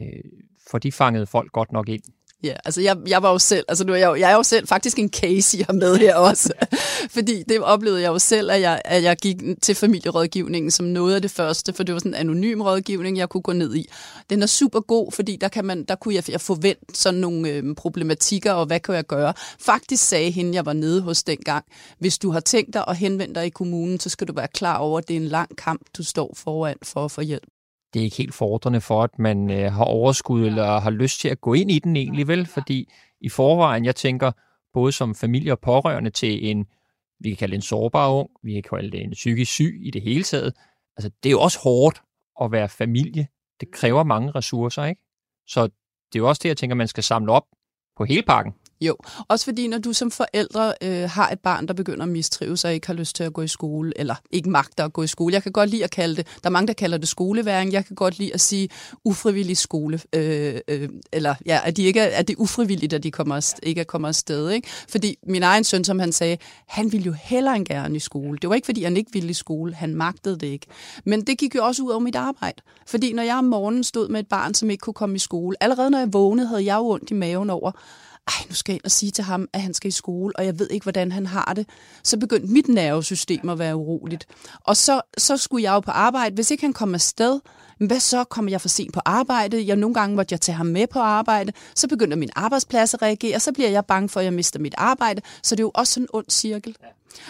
[0.00, 0.24] Øh,
[0.70, 2.02] for de fangede folk godt nok ind.
[2.42, 4.42] Ja, altså jeg, jeg var jo selv, altså nu er jeg, jo, jeg er jo
[4.42, 6.52] selv faktisk en case, jeg har med her også.
[7.16, 11.14] Fordi det oplevede jeg jo selv, at jeg, at jeg gik til familierådgivningen som noget
[11.14, 13.90] af det første, for det var sådan en anonym rådgivning, jeg kunne gå ned i.
[14.30, 17.48] Den er super god, fordi der, kan man, der kunne jeg, jeg forvente sådan nogle
[17.48, 19.34] øh, problematikker, og hvad kan jeg gøre?
[19.58, 21.64] Faktisk sagde hende, jeg var nede hos dengang,
[21.98, 24.78] hvis du har tænkt dig at henvende dig i kommunen, så skal du være klar
[24.78, 27.59] over, at det er en lang kamp, du står foran for at få hjælp
[27.94, 31.28] det er ikke helt fordrende for, at man øh, har overskud eller har lyst til
[31.28, 32.46] at gå ind i den egentlig, vel?
[32.46, 34.32] Fordi i forvejen, jeg tænker,
[34.72, 36.66] både som familie og pårørende til en,
[37.20, 40.02] vi kan kalde en sårbar ung, vi kan kalde det en psykisk syg i det
[40.02, 40.54] hele taget.
[40.96, 42.02] Altså, det er jo også hårdt
[42.42, 43.28] at være familie.
[43.60, 45.02] Det kræver mange ressourcer, ikke?
[45.46, 45.62] Så
[46.12, 47.44] det er jo også det, jeg tænker, man skal samle op
[47.96, 48.54] på hele pakken.
[48.80, 48.96] Jo,
[49.28, 52.68] også fordi når du som forældre øh, har et barn, der begynder at mistrive sig
[52.68, 55.06] og ikke har lyst til at gå i skole, eller ikke magter at gå i
[55.06, 55.34] skole.
[55.34, 57.72] Jeg kan godt lide at kalde det, der er mange, der kalder det skoleværing.
[57.72, 58.68] Jeg kan godt lide at sige
[59.04, 63.02] ufrivillig skole, øh, øh, eller ja, at, de ikke er, at det er ufrivilligt, at
[63.02, 64.50] de kommer, ikke er kommet afsted.
[64.50, 64.68] Ikke?
[64.88, 68.38] Fordi min egen søn, som han sagde, han ville jo hellere end gerne i skole.
[68.42, 70.66] Det var ikke, fordi han ikke ville i skole, han magtede det ikke.
[71.04, 72.62] Men det gik jo også ud over mit arbejde.
[72.86, 75.56] Fordi når jeg om morgenen stod med et barn, som ikke kunne komme i skole,
[75.60, 77.72] allerede når jeg vågnede, havde jeg jo ondt i maven over,
[78.28, 80.44] ej, nu skal jeg ind og sige til ham, at han skal i skole, og
[80.44, 81.68] jeg ved ikke, hvordan han har det,
[82.04, 84.26] så begyndte mit nervesystem at være uroligt.
[84.60, 86.34] Og så, så skulle jeg jo på arbejde.
[86.34, 87.40] Hvis ikke han kom afsted,
[87.78, 88.24] hvad så?
[88.24, 89.66] Kommer jeg for sent på arbejde?
[89.66, 91.52] Jeg, nogle gange måtte jeg tage ham med på arbejde.
[91.74, 93.40] Så begynder min arbejdsplads at reagere.
[93.40, 95.22] Så bliver jeg bange for, at jeg mister mit arbejde.
[95.42, 96.76] Så det er jo også en ond cirkel.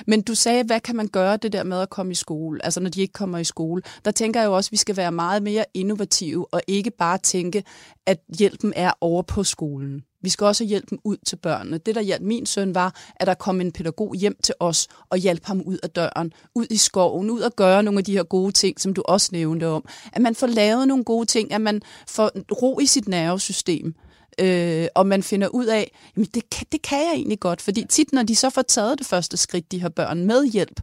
[0.07, 2.65] Men du sagde, hvad kan man gøre det der med at komme i skole?
[2.65, 3.83] Altså når de ikke kommer i skole.
[4.05, 7.19] Der tænker jeg jo også, at vi skal være meget mere innovative og ikke bare
[7.19, 7.65] tænke,
[8.07, 10.03] at hjælpen er over på skolen.
[10.23, 11.79] Vi skal også hjælpe dem ud til børnene.
[11.79, 15.19] Det, der hjalp min søn, var, at der kom en pædagog hjem til os og
[15.19, 18.23] hjalp ham ud af døren, ud i skoven, ud at gøre nogle af de her
[18.23, 19.85] gode ting, som du også nævnte om.
[20.13, 22.31] At man får lavet nogle gode ting, at man får
[22.63, 23.95] ro i sit nervesystem.
[24.41, 27.85] Øh, og man finder ud af, jamen det kan, det kan jeg egentlig godt, fordi
[27.89, 30.81] tit når de så får taget det første skridt, de her børn med hjælp,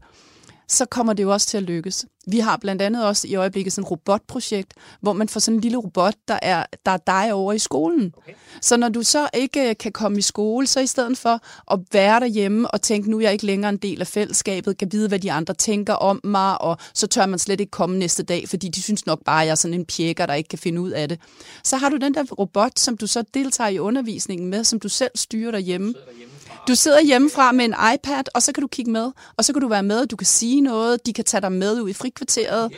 [0.69, 2.05] så kommer det jo også til at lykkes.
[2.27, 5.61] Vi har blandt andet også i øjeblikket sådan et robotprojekt, hvor man får sådan en
[5.61, 8.13] lille robot, der er, der er dig over i skolen.
[8.17, 8.33] Okay.
[8.61, 12.19] Så når du så ikke kan komme i skole, så i stedet for at være
[12.19, 15.19] derhjemme og tænke, nu er jeg ikke længere en del af fællesskabet, kan vide, hvad
[15.19, 18.67] de andre tænker om mig, og så tør man slet ikke komme næste dag, fordi
[18.67, 20.91] de synes nok bare, at jeg er sådan en pjekker, der ikke kan finde ud
[20.91, 21.19] af det.
[21.63, 24.89] Så har du den der robot, som du så deltager i undervisningen med, som du
[24.89, 25.93] selv styrer derhjemme.
[25.93, 26.36] derhjemme
[26.67, 29.61] du sidder hjemmefra med en iPad, og så kan du kigge med, og så kan
[29.61, 32.71] du være med, du kan sige noget, de kan tage dig med ud i frikvarteret.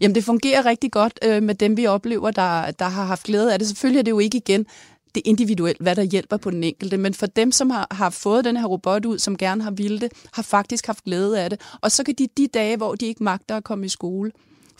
[0.00, 3.52] Jamen, det fungerer rigtig godt øh, med dem, vi oplever, der, der har haft glæde
[3.52, 3.68] af det.
[3.68, 4.66] Selvfølgelig er det jo ikke igen
[5.14, 6.96] det individuelt, hvad der hjælper på den enkelte.
[6.96, 10.00] Men for dem, som har, har fået den her robot ud, som gerne har ville
[10.00, 11.60] det, har faktisk haft glæde af det.
[11.80, 14.30] Og så kan de de dage, hvor de ikke magter at komme i skole,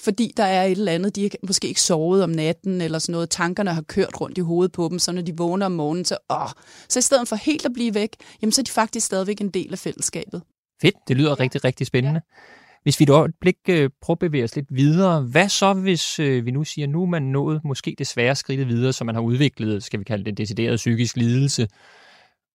[0.02, 3.12] fordi der er et eller andet, de har måske ikke sovet om natten, eller sådan
[3.12, 6.04] noget, tankerne har kørt rundt i hovedet på dem, så når de vågner om morgenen,
[6.04, 6.48] så, åh,
[6.88, 9.50] så i stedet for helt at blive væk, jamen så er de faktisk stadigvæk en
[9.50, 10.42] del af fællesskabet.
[10.82, 12.20] Fedt, det lyder rigtig, rigtig spændende.
[12.36, 12.42] Ja.
[12.82, 16.46] Hvis vi et øjeblik øh, prøver at bevæge os lidt videre, hvad så hvis øh,
[16.46, 19.22] vi nu siger, nu er man nået måske det svære skridt videre, så man har
[19.22, 21.68] udviklet, skal vi kalde det, decideret psykisk lidelse.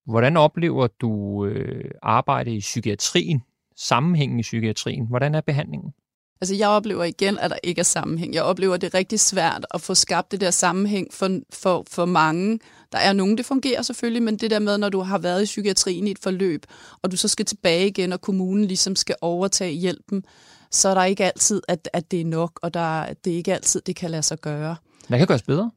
[0.06, 3.42] Hvordan oplever du øh, arbejde i psykiatrien,
[3.76, 5.08] sammenhængen i psykiatrien?
[5.08, 5.94] Hvordan er behandlingen?
[6.42, 8.34] Altså jeg oplever igen, at der ikke er sammenhæng.
[8.34, 11.84] Jeg oplever, at det er rigtig svært at få skabt det der sammenhæng for, for,
[11.92, 12.60] for mange.
[12.92, 15.46] Der er nogen, det fungerer selvfølgelig, men det der med, når du har været i
[15.46, 16.66] psykiatrien i et forløb,
[17.02, 20.24] og du så skal tilbage igen, og kommunen ligesom skal overtage hjælpen,
[20.72, 23.54] så er der ikke altid, at, at det er nok, og der, det er ikke
[23.54, 24.76] altid, det kan lade sig gøre.
[25.08, 25.72] Hvad kan gøres bedre?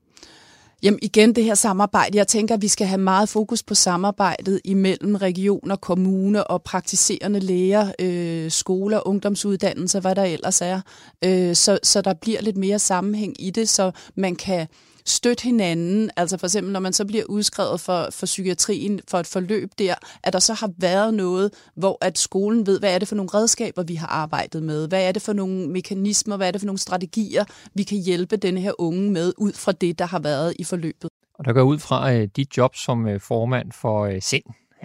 [0.83, 2.19] Jamen igen det her samarbejde.
[2.19, 7.41] Jeg tænker, at vi skal have meget fokus på samarbejdet imellem regioner, kommuner og praktiserende
[7.41, 10.81] læger, øh, skoler, ungdomsuddannelser, hvad der ellers er.
[11.25, 14.67] Øh, så, så der bliver lidt mere sammenhæng i det, så man kan
[15.11, 16.11] støtte hinanden.
[16.17, 19.95] Altså for eksempel, når man så bliver udskrevet for, for psykiatrien for et forløb der,
[20.23, 23.31] at der så har været noget, hvor at skolen ved, hvad er det for nogle
[23.35, 24.89] redskaber, vi har arbejdet med?
[24.89, 26.37] Hvad er det for nogle mekanismer?
[26.37, 27.45] Hvad er det for nogle strategier,
[27.75, 31.11] vi kan hjælpe denne her unge med ud fra det, der har været i forløbet?
[31.35, 34.45] Og der går ud fra, at dit job som øh, formand for øh, SIND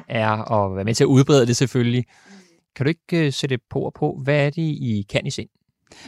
[0.09, 2.05] er at være med til at udbrede det selvfølgelig.
[2.75, 5.49] Kan du ikke øh, sætte på og på, hvad er det, I kan i SIND?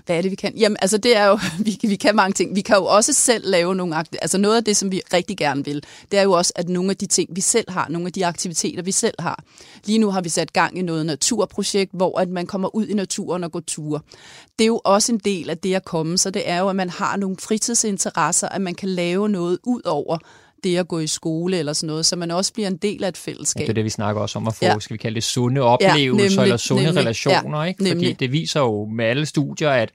[0.05, 0.57] Hvad er det, vi kan?
[0.57, 2.55] Jamen, altså det er jo, vi, vi kan mange ting.
[2.55, 5.65] Vi kan jo også selv lave nogle, altså noget af det, som vi rigtig gerne
[5.65, 8.13] vil, det er jo også, at nogle af de ting, vi selv har, nogle af
[8.13, 9.43] de aktiviteter, vi selv har.
[9.85, 12.93] Lige nu har vi sat gang i noget naturprojekt, hvor at man kommer ud i
[12.93, 13.99] naturen og går ture.
[14.59, 16.75] Det er jo også en del af det at komme, så det er jo, at
[16.75, 20.17] man har nogle fritidsinteresser, at man kan lave noget ud over
[20.69, 23.07] det at gå i skole eller sådan noget, så man også bliver en del af
[23.07, 23.61] et fællesskab.
[23.61, 24.79] Ja, det er det, vi snakker også om at få, ja.
[24.79, 27.77] skal vi kalde det, sunde oplevelser ja, nemlig, eller sunde nemlig, relationer, ja, ikke?
[27.77, 28.19] Fordi nemlig.
[28.19, 29.91] det viser jo med alle studier, at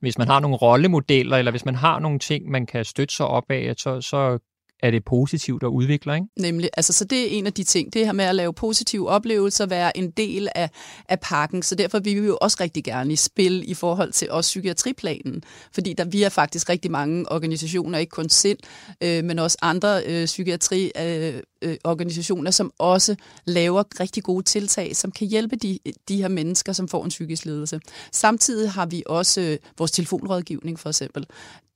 [0.00, 3.26] hvis man har nogle rollemodeller, eller hvis man har nogle ting, man kan støtte sig
[3.26, 4.38] op af, så, så
[4.82, 6.14] er det positivt og udvikler.
[6.14, 6.26] ikke?
[6.36, 9.08] Nemlig, altså så det er en af de ting, det her med at lave positive
[9.08, 10.70] oplevelser, være en del af,
[11.08, 14.30] af pakken, så derfor vil vi jo også rigtig gerne i spil i forhold til
[14.30, 18.58] også psykiatriplanen, fordi der vi er faktisk rigtig mange organisationer, ikke kun sind,
[19.00, 24.96] øh, men også andre øh, psykiatri øh, øh, organisationer, som også laver rigtig gode tiltag,
[24.96, 27.80] som kan hjælpe de, de her mennesker, som får en psykisk ledelse.
[28.12, 31.26] Samtidig har vi også øh, vores telefonrådgivning for eksempel.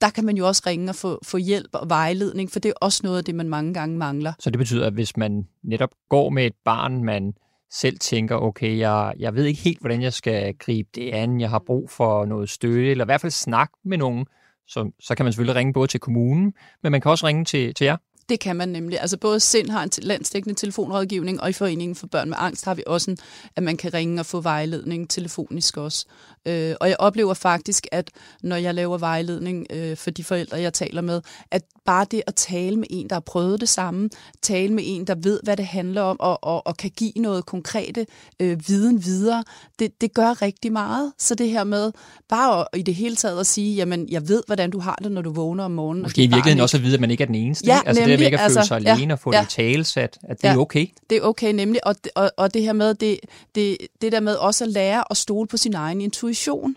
[0.00, 2.72] Der kan man jo også ringe og få, få hjælp og vejledning, for det er
[2.80, 4.32] også noget af det, man mange gange mangler.
[4.38, 7.34] Så det betyder, at hvis man netop går med et barn, man
[7.72, 11.50] selv tænker, okay, jeg, jeg ved ikke helt, hvordan jeg skal gribe det an, jeg
[11.50, 14.26] har brug for noget støtte, eller i hvert fald snak med nogen,
[14.68, 17.74] så, så kan man selvfølgelig ringe både til kommunen, men man kan også ringe til,
[17.74, 17.96] til jer.
[18.30, 19.00] Det kan man nemlig.
[19.00, 22.74] Altså både SIND har en landsdækkende telefonrådgivning, og i Foreningen for Børn med Angst har
[22.74, 23.18] vi også en,
[23.56, 26.06] at man kan ringe og få vejledning telefonisk også.
[26.46, 28.10] Øh, og jeg oplever faktisk, at
[28.42, 32.34] når jeg laver vejledning øh, for de forældre, jeg taler med, at bare det at
[32.34, 34.10] tale med en, der har prøvet det samme,
[34.42, 37.46] tale med en, der ved, hvad det handler om, og, og, og kan give noget
[37.46, 38.06] konkrete
[38.40, 39.44] øh, viden videre,
[39.78, 41.12] det, det gør rigtig meget.
[41.18, 41.92] Så det her med
[42.28, 45.12] bare at, i det hele taget at sige, jamen, jeg ved, hvordan du har det,
[45.12, 46.02] når du vågner om morgenen.
[46.02, 47.66] Måske i virkeligheden også at vide, at man ikke er den eneste.
[47.66, 49.40] Ja, altså nemlig, med ikke at altså, føle sig alene ja, og få ja.
[49.40, 50.86] det talsat, at det ja, er okay.
[51.10, 51.86] Det er okay, nemlig.
[51.86, 53.20] Og, og, og det her med, det,
[53.54, 56.76] det, det der med også at lære at stole på sin egen intuition.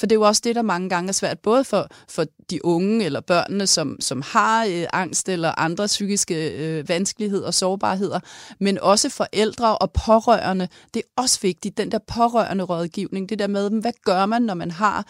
[0.00, 2.64] For det er jo også det, der mange gange er svært, både for, for de
[2.64, 8.20] unge eller børnene, som, som har øh, angst eller andre psykiske øh, vanskeligheder og sårbarheder,
[8.60, 10.68] men også forældre og pårørende.
[10.94, 14.54] Det er også vigtigt, den der pårørende rådgivning, det der med, hvad gør man, når
[14.54, 15.06] man har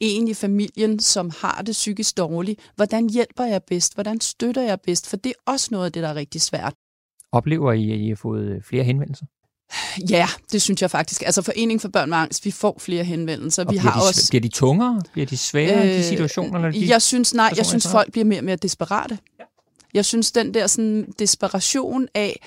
[0.00, 2.60] en i familien, som har det psykisk dårligt?
[2.76, 3.94] Hvordan hjælper jeg bedst?
[3.94, 5.06] Hvordan støtter jeg bedst?
[5.08, 6.74] For det er også noget af det, der er rigtig svært.
[7.32, 9.26] Oplever I, at I har fået flere henvendelser?
[10.10, 11.22] Ja, det synes jeg faktisk.
[11.22, 13.64] Altså Forening for Børn med Angst, vi får flere henvendelser.
[13.64, 15.02] Og vi har de, også, bliver de tungere?
[15.12, 16.58] Bliver de sværere øh, de situationer?
[16.58, 19.18] Når de jeg synes, nej, jeg synes folk bliver mere og mere desperate.
[19.38, 19.44] Ja.
[19.94, 22.40] Jeg synes, den der sådan, desperation af,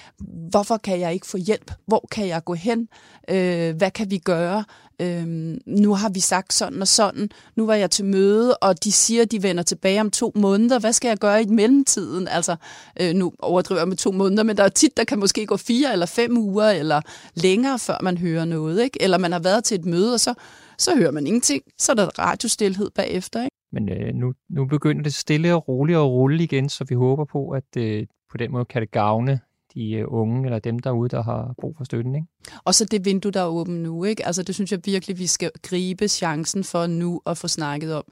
[0.50, 1.72] hvorfor kan jeg ikke få hjælp?
[1.88, 2.88] Hvor kan jeg gå hen?
[3.30, 4.64] Øh, hvad kan vi gøre?
[5.02, 7.30] Øh, nu har vi sagt sådan og sådan.
[7.56, 10.80] Nu var jeg til møde, og de siger, de vender tilbage om to måneder.
[10.80, 12.28] Hvad skal jeg gøre i mellemtiden?
[12.28, 12.56] Altså,
[13.02, 15.58] øh, nu overdriver jeg med to måneder, men der er tit, der kan måske gå
[15.58, 17.02] fire eller fem uger, eller
[17.34, 18.84] længere, før man hører noget.
[18.84, 19.02] Ikke?
[19.02, 20.34] Eller man har været til et møde, og så,
[20.78, 21.64] så hører man ingenting.
[21.78, 23.44] Så er der radiostilhed bagefter.
[23.44, 23.56] Ikke?
[23.72, 27.26] Men øh, nu, nu begynder det stille og roligt at rulle igen, så vi håber
[27.26, 29.40] på, at øh, på den måde kan det gavne
[29.74, 32.16] de øh, unge eller dem derude, der har brug for støtten.
[32.16, 32.28] Ikke?
[32.64, 34.04] Og så det vindue, der er åbent nu.
[34.04, 34.26] Ikke?
[34.26, 38.04] Altså, det synes jeg virkelig, vi skal gribe chancen for nu at få snakket om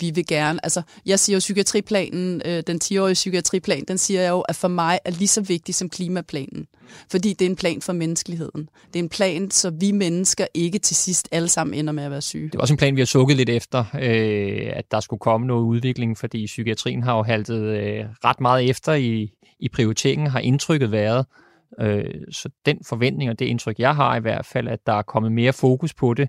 [0.00, 4.30] vi vil gerne, altså jeg siger jo psykiatriplanen, øh, den 10-årige psykiatriplan, den siger jeg
[4.30, 6.66] jo, at for mig er lige så vigtig som klimaplanen.
[7.10, 8.68] Fordi det er en plan for menneskeligheden.
[8.86, 12.10] Det er en plan, så vi mennesker ikke til sidst alle sammen ender med at
[12.10, 12.44] være syge.
[12.44, 15.46] Det var også en plan, vi har sukket lidt efter, øh, at der skulle komme
[15.46, 19.30] noget udvikling, fordi psykiatrien har jo haltet øh, ret meget efter i,
[19.60, 21.26] i prioriteringen, har indtrykket været.
[21.80, 25.02] Øh, så den forventning og det indtryk, jeg har i hvert fald, at der er
[25.02, 26.28] kommet mere fokus på det.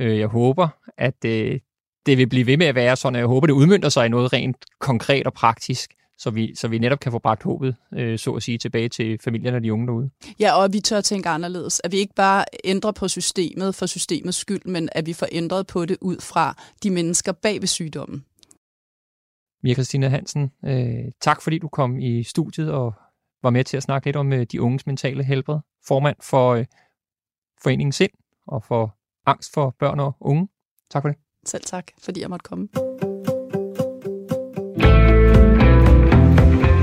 [0.00, 0.68] Øh, jeg håber,
[0.98, 1.60] at øh,
[2.06, 4.32] det vil blive ved med at være sådan, jeg håber, det udmyndter sig i noget
[4.32, 8.32] rent konkret og praktisk, så vi, så vi netop kan få bragt håbet, øh, så
[8.32, 10.10] at sige, tilbage til familierne og de unge derude.
[10.40, 11.80] Ja, og at vi tør at tænke anderledes.
[11.84, 15.66] At vi ikke bare ændrer på systemet for systemets skyld, men at vi får ændret
[15.66, 18.24] på det ud fra de mennesker bag ved sygdommen.
[19.62, 22.94] Mia Christina Hansen, øh, tak fordi du kom i studiet og
[23.42, 25.58] var med til at snakke lidt om øh, de unges mentale helbred.
[25.86, 26.66] Formand for øh,
[27.62, 28.12] Foreningen Sind
[28.46, 30.48] og for Angst for Børn og Unge.
[30.90, 31.18] Tak for det.
[31.46, 32.68] Selv tak, fordi jeg måtte komme.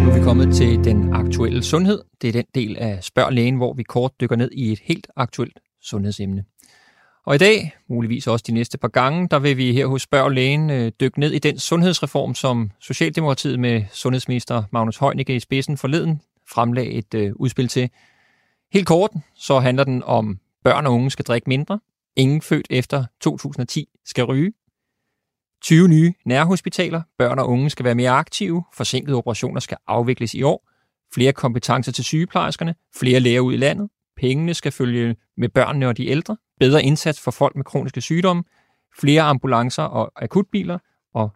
[0.04, 2.02] Nu er vi kommet til den aktuelle sundhed.
[2.22, 5.08] Det er den del af Spørg Lægen, hvor vi kort dykker ned i et helt
[5.15, 6.43] aktuelt sundhedsemne.
[7.26, 10.32] Og i dag, muligvis også de næste par gange, der vil vi her hos Spørg
[10.32, 15.78] Lægen øh, dykke ned i den sundhedsreform, som Socialdemokratiet med sundhedsminister Magnus Heunicke i spidsen
[15.78, 17.89] forleden fremlagde et øh, udspil til.
[18.74, 21.80] Helt kort, så handler den om, børn og unge skal drikke mindre,
[22.17, 24.53] Ingen født efter 2010 skal ryge.
[25.62, 27.01] 20 nye nærhospitaler.
[27.17, 28.63] Børn og unge skal være mere aktive.
[28.73, 30.69] Forsinkede operationer skal afvikles i år.
[31.13, 32.75] Flere kompetencer til sygeplejerskerne.
[32.95, 33.89] Flere læger ud i landet.
[34.15, 36.38] Pengene skal følge med børnene og de ældre.
[36.60, 38.43] Bedre indsats for folk med kroniske sygdomme.
[38.99, 40.80] Flere ambulancer og akutbiler.
[41.13, 41.30] Og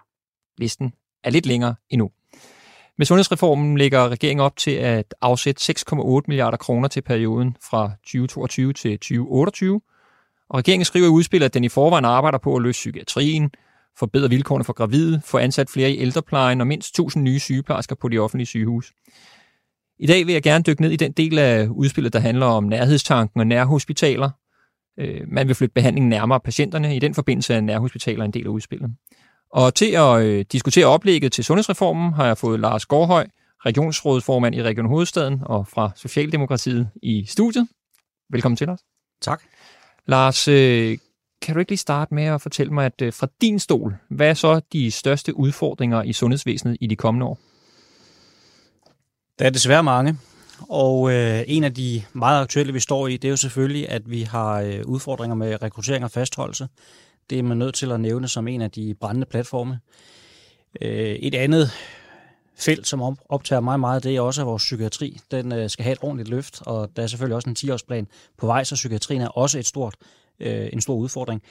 [0.57, 2.11] listen er lidt længere endnu.
[2.97, 8.73] Med sundhedsreformen lægger regeringen op til at afsætte 6,8 milliarder kroner til perioden fra 2022
[8.73, 9.81] til 2028.
[10.51, 13.51] Og regeringen skriver i udspillet, at den i forvejen arbejder på at løse psykiatrien,
[13.97, 18.09] forbedre vilkårene for gravide, få ansat flere i ældreplejen og mindst 1000 nye sygeplejersker på
[18.09, 18.93] de offentlige sygehus.
[19.99, 22.63] I dag vil jeg gerne dykke ned i den del af udspillet, der handler om
[22.63, 24.29] nærhedstanken og nærhospitaler.
[24.99, 26.95] Øh, man vil flytte behandlingen nærmere patienterne.
[26.95, 28.91] I den forbindelse er nærhospitaler en del af udspillet.
[29.51, 33.27] Og til at øh, diskutere oplægget til sundhedsreformen har jeg fået Lars Gårdhøj,
[33.65, 37.67] regionsrådsformand i Region Hovedstaden og fra Socialdemokratiet i studiet.
[38.29, 38.79] Velkommen til os.
[39.21, 39.41] Tak.
[40.05, 40.97] Lars, øh,
[41.41, 44.29] kan du ikke lige starte med at fortælle mig, at øh, fra din stol, hvad
[44.29, 47.39] er så de største udfordringer i sundhedsvæsenet i de kommende år?
[49.39, 50.17] Der er desværre mange,
[50.69, 54.11] og øh, en af de meget aktuelle, vi står i, det er jo selvfølgelig, at
[54.11, 56.67] vi har øh, udfordringer med rekruttering og fastholdelse.
[57.29, 59.79] Det er man nødt til at nævne som en af de brændende platforme.
[60.81, 61.71] Øh, et andet
[62.55, 65.93] felt, som optager mig meget, det er også, at vores psykiatri den øh, skal have
[65.93, 69.27] et ordentligt løft, og der er selvfølgelig også en 10-årsplan på vej, så psykiatrien er
[69.27, 69.95] også et stort,
[70.39, 71.41] øh, en stor udfordring.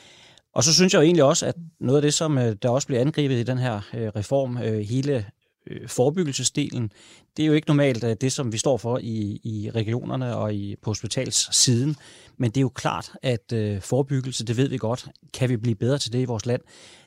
[0.55, 2.87] Og så synes jeg jo egentlig også, at noget af det, som øh, der også
[2.87, 5.27] bliver angrebet i den her øh, reform, øh, hele
[5.67, 6.93] øh, forebyggelsesdelen,
[7.37, 10.55] det er jo ikke normalt øh, det, som vi står for i, i regionerne og
[10.55, 11.97] i, på hospitalssiden.
[12.37, 15.75] Men det er jo klart, at øh, forebyggelse, det ved vi godt, kan vi blive
[15.75, 16.61] bedre til det i vores land,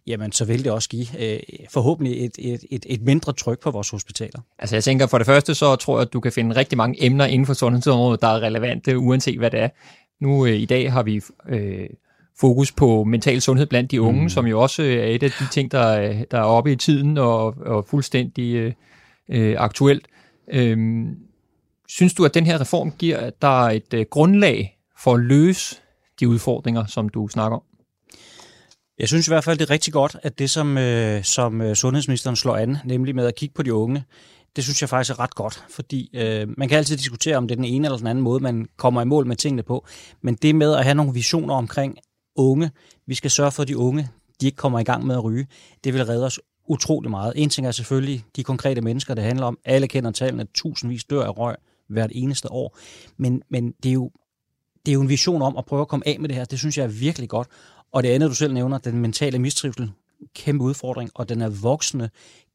[0.07, 1.39] jamen så vil det også give øh,
[1.69, 4.39] forhåbentlig et, et, et, et mindre tryk på vores hospitaler.
[4.59, 7.05] Altså jeg tænker for det første, så tror jeg, at du kan finde rigtig mange
[7.05, 9.69] emner inden for sundhedsområdet, der er relevante, uanset hvad det er.
[10.21, 11.89] Nu øh, i dag har vi øh,
[12.39, 14.29] fokus på mental sundhed blandt de unge, mm.
[14.29, 17.55] som jo også er et af de ting, der, der er oppe i tiden og,
[17.65, 18.73] og fuldstændig øh,
[19.29, 20.07] øh, aktuelt.
[20.51, 21.17] Øhm,
[21.87, 25.75] synes du, at den her reform giver dig et øh, grundlag for at løse
[26.19, 27.63] de udfordringer, som du snakker om?
[28.99, 31.75] Jeg synes i hvert fald, det er rigtig godt, at det, som, øh, som øh,
[31.75, 34.03] sundhedsministeren slår an, nemlig med at kigge på de unge,
[34.55, 37.55] det synes jeg faktisk er ret godt, fordi øh, man kan altid diskutere, om det
[37.55, 39.85] er den ene eller den anden måde, man kommer i mål med tingene på.
[40.21, 41.97] Men det med at have nogle visioner omkring
[42.35, 42.71] unge,
[43.05, 44.09] vi skal sørge for, at de unge
[44.41, 45.47] de ikke kommer i gang med at ryge,
[45.83, 47.33] det vil redde os utrolig meget.
[47.35, 49.57] En ting er selvfølgelig de konkrete mennesker, det handler om.
[49.65, 51.55] Alle kender tallene, at tusindvis dør af røg
[51.87, 52.77] hvert eneste år.
[53.17, 54.11] Men, men det, er jo,
[54.85, 56.45] det er jo en vision om at prøve at komme af med det her.
[56.45, 57.47] Det synes jeg er virkelig godt.
[57.91, 59.91] Og det andet, du selv nævner, den mentale mistrivsel,
[60.35, 62.09] kæmpe udfordring, og den er voksende.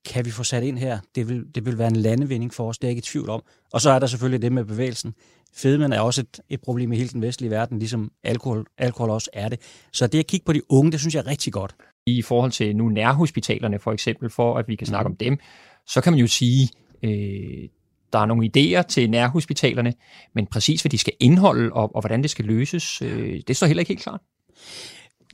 [0.09, 0.98] Kan vi få sat ind her?
[1.14, 3.30] Det vil, det vil være en landevinding for os, det er jeg ikke i tvivl
[3.30, 3.42] om.
[3.72, 5.14] Og så er der selvfølgelig det med bevægelsen.
[5.54, 9.30] Fedmen er også et, et problem i hele den vestlige verden, ligesom alkohol, alkohol også
[9.32, 9.61] er det.
[9.92, 11.74] Så det at kigge på de unge, det synes jeg er rigtig godt.
[12.06, 15.12] I forhold til nu nærhospitalerne for eksempel, for at vi kan snakke mm.
[15.12, 15.38] om dem,
[15.86, 16.68] så kan man jo sige,
[17.02, 17.68] øh,
[18.12, 19.94] der er nogle idéer til nærhospitalerne,
[20.34, 23.66] men præcis hvad de skal indeholde og, og hvordan det skal løses, øh, det står
[23.66, 24.20] heller ikke helt klart.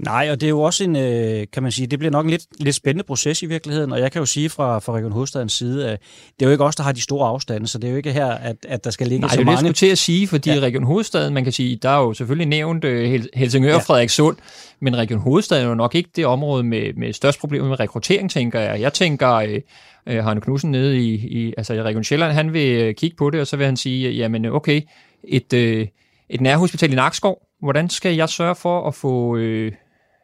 [0.01, 2.31] Nej, og det er jo også en, øh, kan man sige, det bliver nok en
[2.31, 5.53] lidt, lidt spændende proces i virkeligheden, og jeg kan jo sige fra, fra Region Hovedstadens
[5.53, 6.01] side, at
[6.39, 8.13] det er jo ikke os, der har de store afstande, så det er jo ikke
[8.13, 9.63] her, at, at der skal ligge Nej, så det mange.
[9.63, 10.61] Nej, det til at sige, fordi ja.
[10.61, 13.83] Region Hovedstaden, man kan sige, der er jo selvfølgelig nævnt øh, Helsingør og ja.
[13.83, 14.37] Frederikssund,
[14.81, 18.31] men Region Hovedstaden er jo nok ikke det område med, med størst problemer med rekruttering,
[18.31, 18.81] tænker jeg.
[18.81, 19.61] Jeg tænker, øh,
[20.07, 23.31] øh, Harne Knudsen nede i, i, altså i Region Sjælland, han vil øh, kigge på
[23.31, 24.83] det, og så vil han sige, jamen okay,
[25.25, 25.87] et, øh,
[26.29, 29.73] et nærhospital i Nakskov, hvordan skal jeg sørge for at få øh,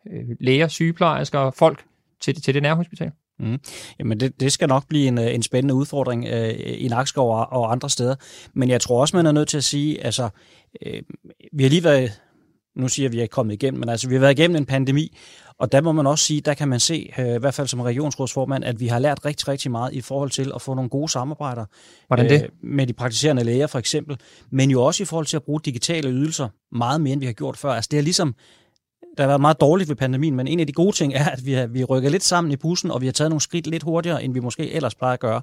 [0.06, 1.84] øh, læger, sygeplejersker, folk
[2.20, 3.10] til, til det nærhospital?
[3.38, 3.58] Mm.
[3.98, 7.52] Jamen det, det skal nok blive en, øh, en spændende udfordring øh, i Nakskov og,
[7.52, 8.14] og andre steder.
[8.54, 10.28] Men jeg tror også, man er nødt til at sige, altså,
[10.86, 11.02] øh,
[11.52, 12.20] vi har lige været,
[12.76, 14.66] nu siger vi, at vi er kommet igennem, men altså, vi har været igennem en
[14.66, 15.16] pandemi,
[15.58, 17.80] og der må man også sige, der kan man se, øh, i hvert fald som
[17.80, 21.08] regionsrådsformand, at vi har lært rigtig, rigtig meget i forhold til at få nogle gode
[21.08, 21.64] samarbejder
[22.06, 22.42] Hvordan det?
[22.42, 24.16] Øh, med de praktiserende læger for eksempel,
[24.50, 27.32] men jo også i forhold til at bruge digitale ydelser meget mere, end vi har
[27.32, 27.70] gjort før.
[27.70, 28.34] Altså det er ligesom,
[29.20, 31.46] der har været meget dårligt ved pandemien, men en af de gode ting er, at
[31.46, 33.82] vi har, vi rykker lidt sammen i bussen, og vi har taget nogle skridt lidt
[33.82, 35.42] hurtigere, end vi måske ellers plejer at gøre.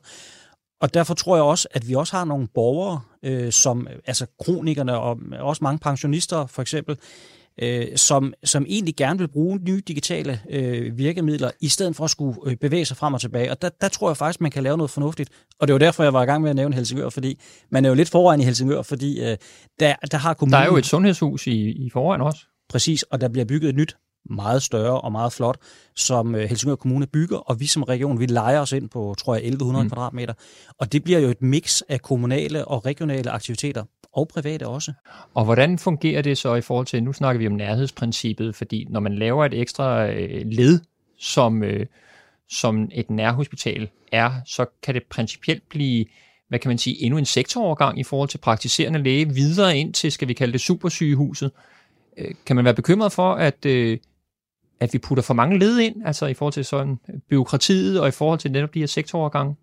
[0.82, 4.98] Og derfor tror jeg også, at vi også har nogle borgere, øh, som altså kronikerne
[4.98, 6.98] og også mange pensionister for eksempel,
[7.62, 12.10] øh, som, som egentlig gerne vil bruge nye digitale øh, virkemidler, i stedet for at
[12.10, 13.52] skulle øh, bevæge sig frem og tilbage.
[13.52, 15.30] Og der, der tror jeg faktisk, man kan lave noget fornuftigt.
[15.60, 17.40] Og det var derfor, jeg var i gang med at nævne Helsingør, fordi
[17.72, 19.38] man er jo lidt foran i Helsingør, fordi øh,
[19.80, 20.54] der, der har kommunen...
[20.54, 22.46] Der er jo et sundhedshus i, i foran også.
[22.70, 23.98] Præcis, og der bliver bygget et nyt
[24.30, 25.58] meget større og meget flot,
[25.96, 29.36] som øh, Helsingør Kommune bygger, og vi som region, vi leger os ind på, tror
[29.36, 29.90] jeg, 1100 mm.
[29.90, 30.34] kvadratmeter.
[30.78, 34.94] Og det bliver jo et mix af kommunale og regionale aktiviteter, og private også.
[35.34, 39.00] Og hvordan fungerer det så i forhold til, nu snakker vi om nærhedsprincippet, fordi når
[39.00, 40.80] man laver et ekstra øh, led,
[41.20, 41.86] som, øh,
[42.50, 46.06] som et nærhospital er, så kan det principielt blive
[46.50, 50.12] hvad kan man sige, endnu en sektorovergang i forhold til praktiserende læge videre ind til,
[50.12, 51.52] skal vi kalde det supersygehuset.
[52.18, 53.98] Øh, kan man være bekymret for, at, øh,
[54.80, 58.08] at vi putter for mange led ind, altså i forhold til sådan øh, byråkratiet og
[58.08, 59.56] i forhold til netop de her sektorovergange?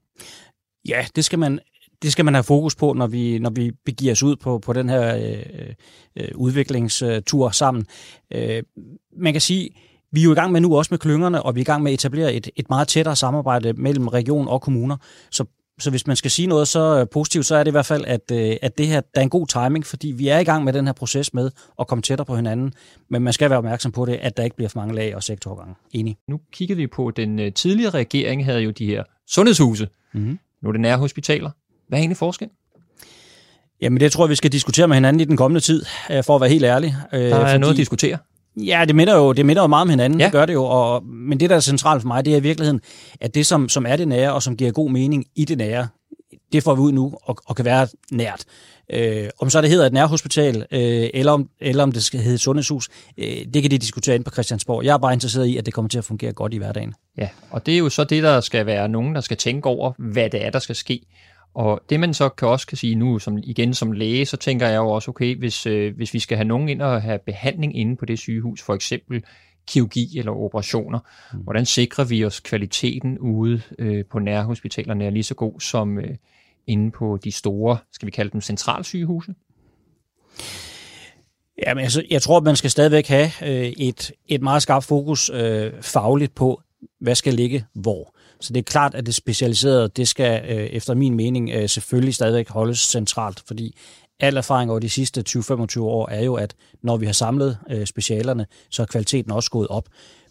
[0.89, 1.61] Ja, det skal man
[2.03, 4.73] det skal man have fokus på, når vi, når vi begiver os ud på, på
[4.73, 5.75] den her øh,
[6.17, 7.87] øh, udviklingstur sammen.
[8.35, 8.63] Øh,
[9.17, 9.71] man kan sige,
[10.13, 11.83] vi er jo i gang med nu også med klyngerne, og vi er i gang
[11.83, 14.97] med at etablere et, et meget tættere samarbejde mellem region og kommuner.
[15.31, 15.45] Så,
[15.81, 18.31] så hvis man skal sige noget så positivt, så er det i hvert fald, at,
[18.33, 20.72] øh, at det her der er en god timing, fordi vi er i gang med
[20.72, 21.51] den her proces med
[21.81, 22.72] at komme tættere på hinanden.
[23.11, 25.22] Men man skal være opmærksom på det, at der ikke bliver for mange lag og
[25.22, 25.75] sektorgange.
[25.93, 26.16] Enig.
[26.29, 29.89] Nu kigger vi på, at den øh, tidligere regering havde jo de her sundhedshuse.
[30.14, 30.39] Mm-hmm.
[30.62, 31.51] Nu er det nære hospitaler.
[31.89, 32.49] Hvad er egentlig forskel?
[33.81, 36.35] Jamen det tror jeg, vi skal diskutere med hinanden i den kommende tid, øh, for
[36.35, 36.97] at være helt ærlig.
[37.12, 38.18] Der er fordi, noget at diskutere.
[38.57, 40.25] Ja, det minder jo, det minder jo meget om hinanden, ja.
[40.25, 40.65] det gør det jo.
[40.65, 42.81] Og, men det, der er centralt for mig, det er i virkeligheden,
[43.21, 45.89] at det, som, som er det nære, og som giver god mening i det nære,
[46.53, 48.45] det får vi ud nu, og, og kan være nært.
[48.93, 52.35] Øh, om så det hedder et nærhospital, øh, eller, om, eller om det skal hedde
[52.35, 52.89] et sundhedshus,
[53.19, 54.85] øh, det kan de diskutere ind på Christiansborg.
[54.85, 56.95] Jeg er bare interesseret i, at det kommer til at fungere godt i hverdagen.
[57.19, 59.93] Ja, og det er jo så det, der skal være nogen, der skal tænke over,
[59.99, 61.01] hvad det er, der skal ske.
[61.55, 64.69] Og det man så kan også kan sige nu, som, igen som læge, så tænker
[64.69, 67.77] jeg jo også, okay, hvis, øh, hvis vi skal have nogen ind og have behandling
[67.77, 69.25] inde på det sygehus, for eksempel
[69.67, 70.99] kirurgi eller operationer,
[71.33, 71.39] mm.
[71.39, 76.17] hvordan sikrer vi os kvaliteten ude øh, på nærhospitalerne er lige så god som øh,
[76.67, 79.35] inde på de store, skal vi kalde dem centralsygehuse?
[81.67, 85.73] Jamen, altså, jeg tror, man skal stadigvæk have øh, et, et meget skarpt fokus øh,
[85.81, 86.63] fagligt på,
[87.01, 88.14] hvad skal ligge hvor.
[88.45, 92.14] Så det er klart, at det specialiserede, det skal øh, efter min mening øh, selvfølgelig
[92.14, 93.76] stadigvæk holdes centralt, fordi
[94.20, 97.86] al erfaring over de sidste 20-25 år er jo, at når vi har samlet øh,
[97.86, 99.88] specialerne, så er kvaliteten også gået op.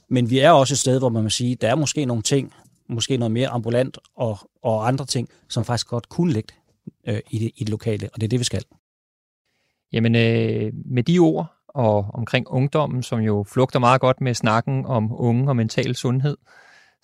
[0.09, 2.53] Men vi er også et sted, hvor man må sige, der er måske nogle ting,
[2.89, 6.53] måske noget mere ambulant og, og andre ting, som faktisk godt kunne ligge
[7.07, 8.63] øh, i, det, i det lokale, og det er det, vi skal.
[9.93, 14.85] Jamen, øh, med de ord og omkring ungdommen, som jo flugter meget godt med snakken
[14.85, 16.37] om unge og mental sundhed,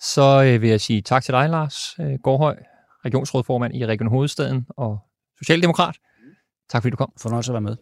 [0.00, 2.56] så øh, vil jeg sige tak til dig, Lars øh, Gårdhøj,
[3.04, 4.98] regionsrådformand i Region Hovedstaden og
[5.38, 5.96] Socialdemokrat.
[6.70, 7.12] Tak fordi du kom.
[7.20, 7.76] Fornøjelse at være med.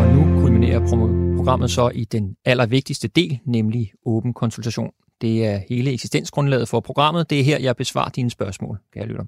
[0.00, 0.80] Og nu kulminerer
[1.36, 4.90] programmet så i den allervigtigste del, nemlig åben konsultation.
[5.20, 7.30] Det er hele eksistensgrundlaget for programmet.
[7.30, 9.24] Det er her, jeg besvarer dine spørgsmål, kære lytter.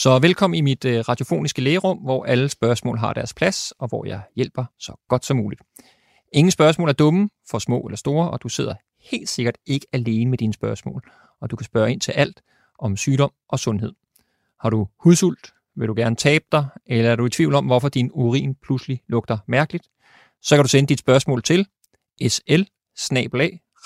[0.00, 4.04] Så velkommen i mit øh, radiofoniske lægerum, hvor alle spørgsmål har deres plads, og hvor
[4.06, 5.62] jeg hjælper så godt som muligt.
[6.32, 10.30] Ingen spørgsmål er dumme, for små eller store, og du sidder helt sikkert ikke alene
[10.30, 12.42] med dine spørgsmål, og du kan spørge ind til alt
[12.78, 13.92] om sygdom og sundhed.
[14.60, 15.52] Har du hudsult?
[15.76, 16.66] Vil du gerne tabe dig?
[16.86, 19.88] Eller er du i tvivl om, hvorfor din urin pludselig lugter mærkeligt?
[20.42, 21.66] Så kan du sende dit spørgsmål til
[22.28, 22.62] sl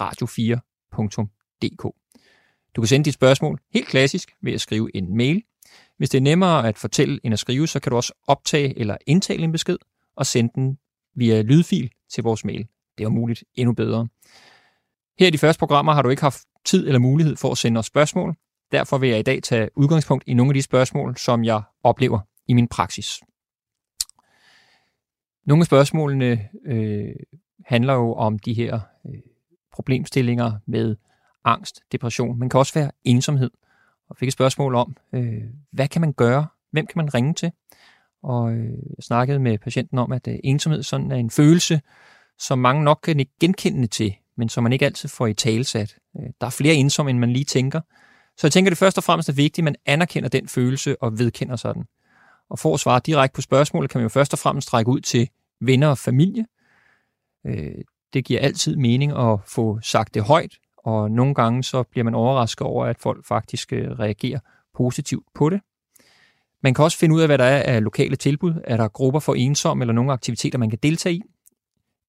[0.00, 1.90] radio 4dk
[2.76, 5.42] Du kan sende dit spørgsmål helt klassisk ved at skrive en mail.
[6.02, 8.96] Hvis det er nemmere at fortælle end at skrive, så kan du også optage eller
[9.06, 9.78] indtale en besked
[10.16, 10.78] og sende den
[11.14, 12.66] via lydfil til vores mail.
[12.98, 14.08] Det er muligt endnu bedre.
[15.18, 17.78] Her i de første programmer har du ikke haft tid eller mulighed for at sende
[17.78, 18.34] os spørgsmål.
[18.72, 22.20] Derfor vil jeg i dag tage udgangspunkt i nogle af de spørgsmål, som jeg oplever
[22.48, 23.20] i min praksis.
[25.46, 27.14] Nogle af spørgsmålene øh,
[27.66, 29.20] handler jo om de her øh,
[29.74, 30.96] problemstillinger med
[31.44, 33.50] angst, depression, men kan også være ensomhed.
[34.12, 36.46] Og fik et spørgsmål om, øh, hvad kan man gøre?
[36.70, 37.52] Hvem kan man ringe til?
[38.22, 41.80] Og øh, jeg snakkede med patienten om, at øh, ensomhed sådan er en følelse,
[42.38, 45.96] som mange nok kan genkende til, men som man ikke altid får i talsat.
[46.16, 47.80] Øh, der er flere ensomme, end man lige tænker.
[48.36, 51.18] Så jeg tænker, det først og fremmest er vigtigt, at man anerkender den følelse og
[51.18, 51.84] vedkender sig den.
[52.50, 55.00] Og for at svare direkte på spørgsmålet, kan man jo først og fremmest strække ud
[55.00, 55.28] til
[55.60, 56.46] venner og familie.
[57.46, 62.04] Øh, det giver altid mening at få sagt det højt, og nogle gange så bliver
[62.04, 64.38] man overrasket over, at folk faktisk øh, reagerer
[64.74, 65.60] positivt på det.
[66.62, 68.54] Man kan også finde ud af, hvad der er af lokale tilbud.
[68.64, 71.22] Er der grupper for ensomme eller nogle aktiviteter, man kan deltage i?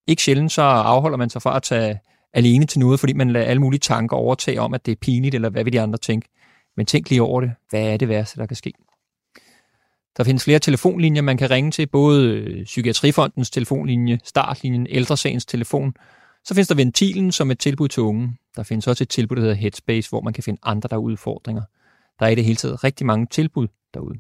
[0.07, 1.99] Ikke sjældent så afholder man sig fra at tage
[2.33, 5.35] alene til noget, fordi man lader alle mulige tanker overtage om, at det er pinligt,
[5.35, 6.27] eller hvad vil de andre tænke.
[6.77, 7.51] Men tænk lige over det.
[7.69, 8.73] Hvad er det værste, der kan ske?
[10.17, 15.93] Der findes flere telefonlinjer, man kan ringe til, både øh, Psykiatrifondens telefonlinje, Startlinjen, Ældresagens telefon.
[16.45, 18.37] Så findes der Ventilen som et tilbud til unge.
[18.55, 20.99] Der findes også et tilbud, der hedder Headspace, hvor man kan finde andre, der er
[20.99, 21.63] udfordringer.
[22.19, 24.19] Der er i det hele taget rigtig mange tilbud derude.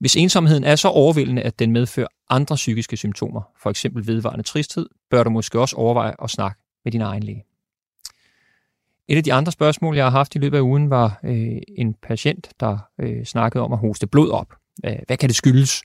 [0.00, 4.88] Hvis ensomheden er så overvældende, at den medfører andre psykiske symptomer, for eksempel vedvarende tristhed,
[5.10, 7.44] bør du måske også overveje at snakke med din egen læge.
[9.08, 11.94] Et af de andre spørgsmål, jeg har haft i løbet af ugen, var øh, en
[12.02, 14.54] patient, der øh, snakkede om at hoste blod op.
[14.82, 15.82] Hvad kan det skyldes?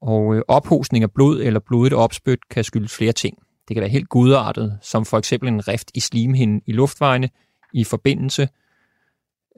[0.00, 3.38] Og øh, ophostning af blod eller blodigt opspyt kan skyldes flere ting.
[3.68, 7.28] Det kan være helt godartet, som for eksempel en rift i slimhinden i luftvejene
[7.74, 8.48] i forbindelse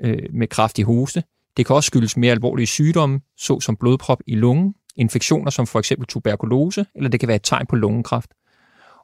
[0.05, 1.23] øh, med kraftig hoste.
[1.57, 6.07] Det kan også skyldes mere alvorlige sygdomme, såsom blodprop i lungen, infektioner som for eksempel
[6.07, 8.31] tuberkulose, eller det kan være et tegn på lungekræft.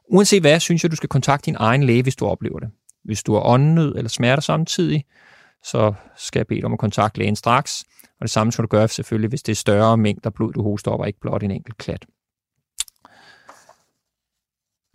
[0.09, 2.69] Uanset hvad, synes jeg, du skal kontakte din egen læge, hvis du oplever det.
[3.03, 5.05] Hvis du har åndenød eller smerter samtidig,
[5.63, 7.83] så skal jeg bede dig om at kontakte lægen straks.
[8.03, 10.91] Og det samme skal du gøre selvfølgelig, hvis det er større mængder blod, du hoster
[10.91, 12.05] op, og ikke blot en enkelt klat.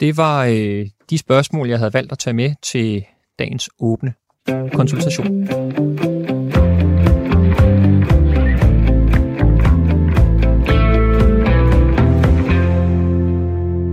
[0.01, 3.05] Det var øh, de spørgsmål, jeg havde valgt at tage med til
[3.39, 4.15] dagens åbne
[4.73, 5.43] konsultation.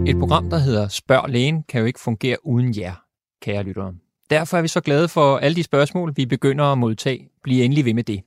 [0.08, 2.93] Et program, der hedder Spørg lægen, kan jo ikke fungere uden jer,
[3.41, 3.93] kære lyttere.
[4.30, 7.30] Derfor er vi så glade for alle de spørgsmål, vi begynder at modtage.
[7.43, 8.22] Bliv endelig ved med det.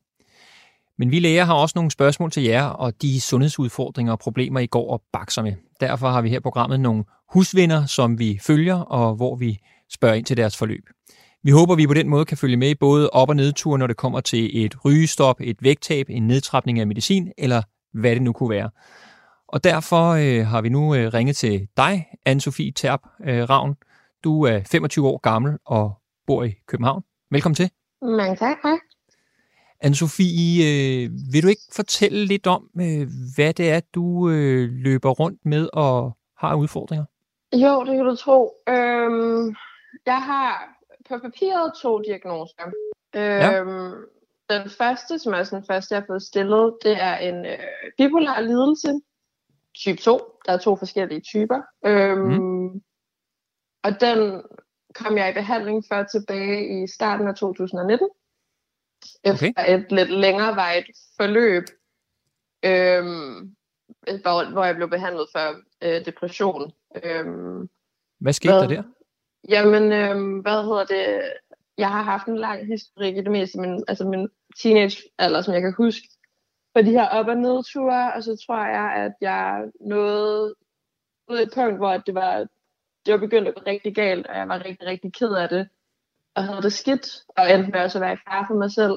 [0.99, 4.67] Men vi læger har også nogle spørgsmål til jer, og de sundhedsudfordringer og problemer, I
[4.67, 5.53] går og bakser med.
[5.81, 9.59] Derfor har vi her programmet nogle husvinder, som vi følger, og hvor vi
[9.93, 10.85] spørger ind til deres forløb.
[11.43, 13.87] Vi håber, vi på den måde kan følge med i både op- og nedtur, når
[13.87, 18.33] det kommer til et rygestop, et vægttab, en nedtrapning af medicin, eller hvad det nu
[18.33, 18.71] kunne være.
[19.49, 23.77] Og derfor øh, har vi nu øh, ringet til dig, Anne-Sophie Terp øh, Ravn.
[24.25, 25.93] Du er 25 år gammel og
[26.27, 27.03] bor i København.
[27.31, 27.71] Velkommen til.
[28.03, 28.98] Mange tak, hej.
[29.85, 33.07] Anne-Sophie, øh, vil du ikke fortælle lidt om, øh,
[33.37, 37.05] hvad det er, du øh, løber rundt med og har udfordringer?
[37.53, 38.55] Jo, det kan du tro.
[38.69, 39.55] Øhm,
[40.07, 42.67] jeg har på papiret to diagnoser.
[43.17, 43.63] Øhm, ja.
[44.51, 47.59] Den første, som er den første, jeg har fået stillet, det er en øh,
[47.99, 49.01] bipolar lidelse,
[49.75, 50.19] type 2.
[50.47, 51.61] Der er to forskellige typer.
[51.87, 52.69] Øhm, mm.
[53.85, 54.43] Og den
[54.95, 58.09] kom jeg i behandling for tilbage i starten af 2019.
[59.25, 59.75] Efter okay.
[59.75, 61.65] et lidt længerevarigt forløb,
[62.63, 63.55] øhm,
[64.23, 66.73] hvor, hvor jeg blev behandlet for øh, depression.
[67.05, 67.69] Øhm,
[68.19, 68.63] Hvad skete hvad?
[68.63, 68.83] der der?
[69.49, 71.33] jamen, øh, hvad hedder det?
[71.79, 74.29] Jeg har haft en lang historik i det meste, min, altså min
[74.63, 76.09] teenage alder, som jeg kan huske,
[76.73, 80.55] for de her op- og nedture, og så tror jeg, at jeg nåede
[81.29, 82.39] ud et punkt, hvor det var,
[83.07, 85.69] det var begyndt at gå rigtig galt, og jeg var rigtig, rigtig ked af det,
[86.39, 88.97] og havde det skidt, og endte med også at være i far for mig selv.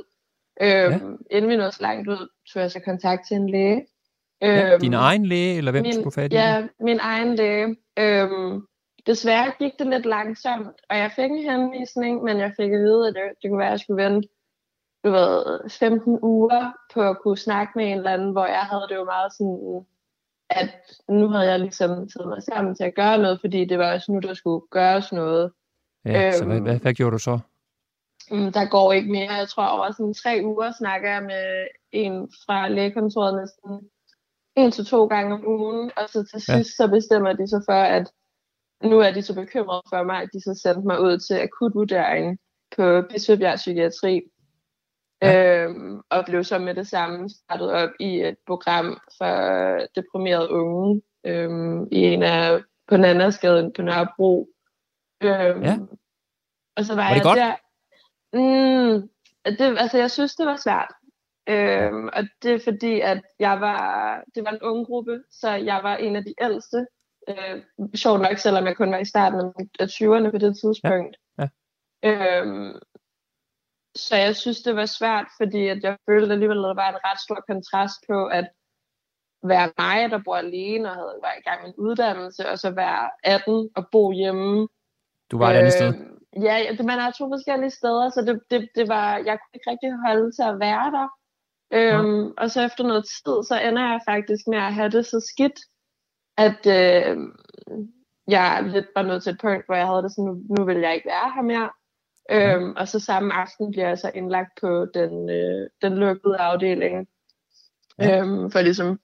[0.62, 1.36] Øhm, ja.
[1.38, 3.86] Inden vi nåede så langt ud, tog jeg så kontakt til en læge.
[4.42, 7.76] Ja, din øhm, egen læge, eller hvem min, skulle fat i Ja, min egen læge.
[8.00, 8.68] Øhm,
[9.06, 13.08] desværre gik det lidt langsomt, og jeg fik en henvisning, men jeg fik at vide,
[13.08, 14.28] at det, det kunne være, at jeg skulle vente
[15.04, 18.86] du ved, 15 uger på at kunne snakke med en eller anden, hvor jeg havde
[18.90, 19.86] det jo meget sådan,
[20.50, 20.70] at
[21.10, 24.12] nu havde jeg ligesom taget mig sammen til at gøre noget, fordi det var også
[24.12, 25.52] nu, der skulle gøres noget.
[26.06, 27.40] Ja, øhm, så hvad, hvad, hvad gjorde du så?
[28.32, 29.34] Mm, der går ikke mere.
[29.34, 33.90] Jeg tror over sådan tre uger snakker jeg med en fra lægekontoret næsten
[34.56, 36.86] en til to gange om ugen, og så til sidst ja.
[36.86, 38.12] så bestemmer de sig for, at
[38.84, 42.40] nu er de så bekymrede for mig, at de så sendte mig ud til akutvurdering
[42.76, 44.22] på Bispebjerg Psykiatri.
[45.22, 45.66] Ja.
[45.66, 49.34] Øhm, og blev så med det samme startet op i et program for
[49.96, 54.50] deprimerede unge øhm, i en af på Nandersgaden på Nørrebro.
[55.22, 55.78] Øhm, ja.
[56.78, 57.38] Og så var, var det jeg godt?
[57.38, 57.56] der.
[58.34, 59.10] Mm,
[59.46, 60.94] det, altså, jeg synes, det var svært.
[61.50, 65.80] Øhm, og det er fordi, at jeg var, det var en ung gruppe, så jeg
[65.84, 66.88] var en af de ældste.
[67.30, 67.64] Øh,
[67.96, 71.18] sjovt nok, selvom jeg kun var i starten af 20'erne på det tidspunkt.
[71.38, 71.48] Ja.
[72.04, 72.42] Ja.
[72.42, 72.80] Øhm,
[73.96, 77.06] så jeg synes, det var svært, fordi at jeg følte alligevel, at der var en
[77.06, 78.48] ret stor kontrast på, at
[79.44, 82.72] være mig, der bor alene og havde været i gang med en uddannelse, og så
[82.72, 84.68] være 18 og bo hjemme.
[85.32, 85.88] Du var et andet sted?
[85.88, 89.70] Øhm, ja, man er to forskellige steder, så det, det, det var, jeg kunne ikke
[89.72, 91.08] rigtig holde til at være der.
[91.74, 92.32] Øhm, ja.
[92.38, 95.60] Og så efter noget tid, så ender jeg faktisk med at have det så skidt,
[96.38, 97.18] at øh,
[98.28, 100.78] jeg lidt var nødt til et punkt, hvor jeg havde det sådan, nu, nu vil
[100.78, 101.70] jeg ikke være her mere.
[102.30, 102.56] Ja.
[102.56, 107.08] Øhm, og så samme aften bliver jeg så indlagt på den, øh, den lukkede afdeling.
[108.00, 108.20] Ja.
[108.20, 109.00] Øhm, for ligesom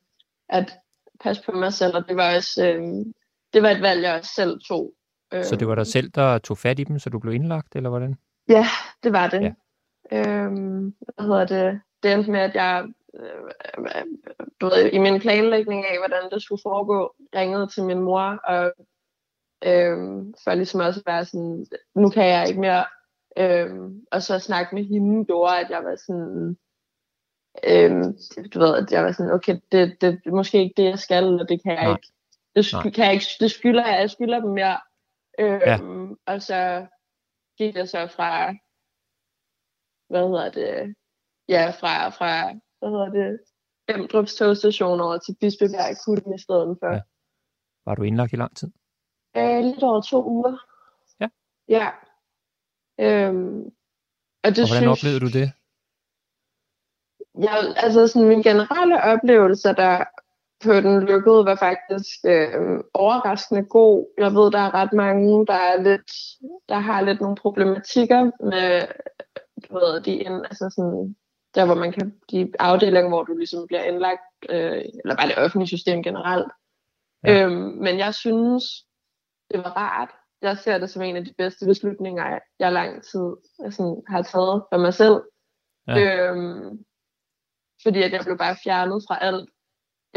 [0.49, 0.73] at
[1.19, 3.05] passe på mig selv, og det var også øh,
[3.53, 4.93] det var et valg, jeg også selv tog.
[5.31, 7.89] Så det var dig selv, der tog fat i dem, så du blev indlagt, eller
[7.89, 8.15] hvordan?
[8.49, 8.65] Ja,
[9.03, 9.41] det var det.
[9.41, 9.53] Ja.
[10.11, 11.81] Øhm, hvad hedder det?
[12.03, 12.85] Det endte med, at jeg
[13.19, 14.05] øh,
[14.61, 18.73] du ved, i min planlægning af, hvordan det skulle foregå, ringede til min mor, og
[19.63, 19.97] øh,
[20.43, 21.65] for ligesom også at være sådan,
[21.95, 22.85] nu kan jeg ikke mere.
[23.37, 23.69] Øh,
[24.11, 26.57] og så snakke med hende gjorde, at jeg var sådan,
[27.63, 27.91] øh,
[28.53, 31.41] du ved, at jeg var sådan, okay, det, det, er måske ikke det, jeg skal,
[31.41, 31.95] og det kan jeg Nej.
[31.95, 32.07] ikke.
[32.55, 34.77] Det, sk- kan jeg ikke, det skylder jeg, jeg skylder dem mere.
[35.39, 35.79] Øh, ja.
[36.25, 36.87] Og så
[37.57, 38.53] gik jeg så fra,
[40.09, 40.95] hvad hedder det,
[41.49, 43.39] ja, fra, fra hvad hedder det,
[43.89, 46.93] Emdrups togstation over til Bispebjerg Kutten i stedet for.
[46.93, 47.01] Ja.
[47.85, 48.71] Var du indlagt i lang tid?
[49.37, 50.57] Øh, lidt over to uger.
[51.19, 51.27] Ja.
[51.67, 51.87] Ja.
[52.99, 53.65] Øhm,
[54.43, 55.47] og, det og hvordan synes, oplevede du det?
[57.45, 57.53] Ja,
[57.85, 60.03] altså sådan min generelle oplevelse der
[60.63, 64.13] på den lukkede var faktisk øh, overraskende god.
[64.17, 66.11] Jeg ved, der er ret mange, der er lidt,
[66.69, 68.87] der har lidt nogle problematikker med,
[69.69, 71.15] du ved, de ind, altså sådan,
[71.55, 75.37] der hvor man kan, de afdelinger, hvor du ligesom bliver indlagt, øh, eller bare det
[75.37, 76.51] offentlige system generelt.
[77.23, 77.43] Ja.
[77.43, 78.63] Øhm, men jeg synes,
[79.51, 80.09] det var rart.
[80.41, 84.63] Jeg ser det som en af de bedste beslutninger, jeg lang tid altså, har taget
[84.71, 85.21] for mig selv.
[85.87, 86.29] Ja.
[86.29, 86.85] Øhm,
[87.83, 89.49] fordi at jeg blev bare fjernet fra alt.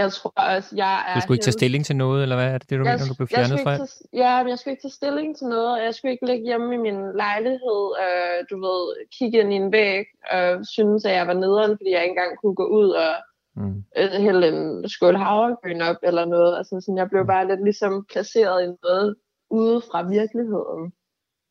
[0.02, 1.14] Jeg tror også, jeg er...
[1.14, 3.12] Du skulle ikke tage stilling til noget, eller hvad er det, det du jeg, mener,
[3.12, 3.76] du blev fjernet fra?
[3.76, 5.82] Tage, ja, men jeg skulle ikke tage stilling til noget.
[5.86, 8.82] Jeg skulle ikke ligge hjemme i min lejlighed, øh, du ved,
[9.16, 10.04] kigge ind i en væg,
[10.36, 13.12] og synes, at jeg var nederen, fordi jeg ikke engang kunne gå ud og
[13.60, 13.78] mm.
[13.98, 16.52] øh, hælde en skål havregryn op, eller noget.
[16.58, 17.32] Altså, sådan, jeg blev mm.
[17.32, 19.16] bare lidt ligesom placeret i noget
[19.50, 20.82] ude fra virkeligheden.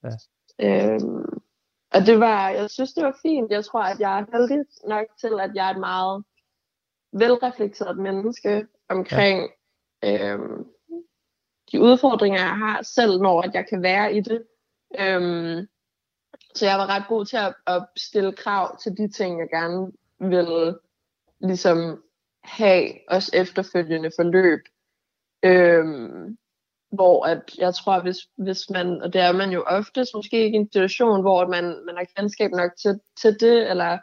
[0.05, 0.15] Ja.
[0.65, 1.25] Øhm,
[1.95, 3.51] og det var, jeg synes, det var fint.
[3.51, 6.23] Jeg tror, at jeg er heldig nok til, at jeg er et meget
[7.11, 9.49] velreflekteret menneske omkring
[10.03, 10.33] ja.
[10.33, 10.65] øhm,
[11.71, 14.43] de udfordringer, jeg har, selv når at jeg kan være i det.
[14.99, 15.67] Øhm,
[16.55, 19.91] så jeg var ret god til at, at stille krav til de ting, jeg gerne
[20.19, 20.77] ville
[21.39, 22.03] ligesom
[22.43, 24.59] have, også efterfølgende forløb.
[25.43, 26.37] Øhm,
[26.91, 30.57] hvor at jeg tror, hvis, hvis man, og det er man jo oftest, måske ikke
[30.57, 33.97] i en situation, hvor man, man har kendskab nok til, til det, eller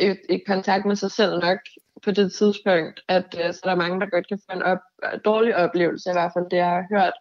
[0.00, 1.58] i, i kontakt med sig selv nok
[2.04, 4.78] på det tidspunkt, at uh, så der er mange, der godt kan få en op,
[5.24, 7.12] dårlig oplevelse, i hvert fald det, jeg har hørt.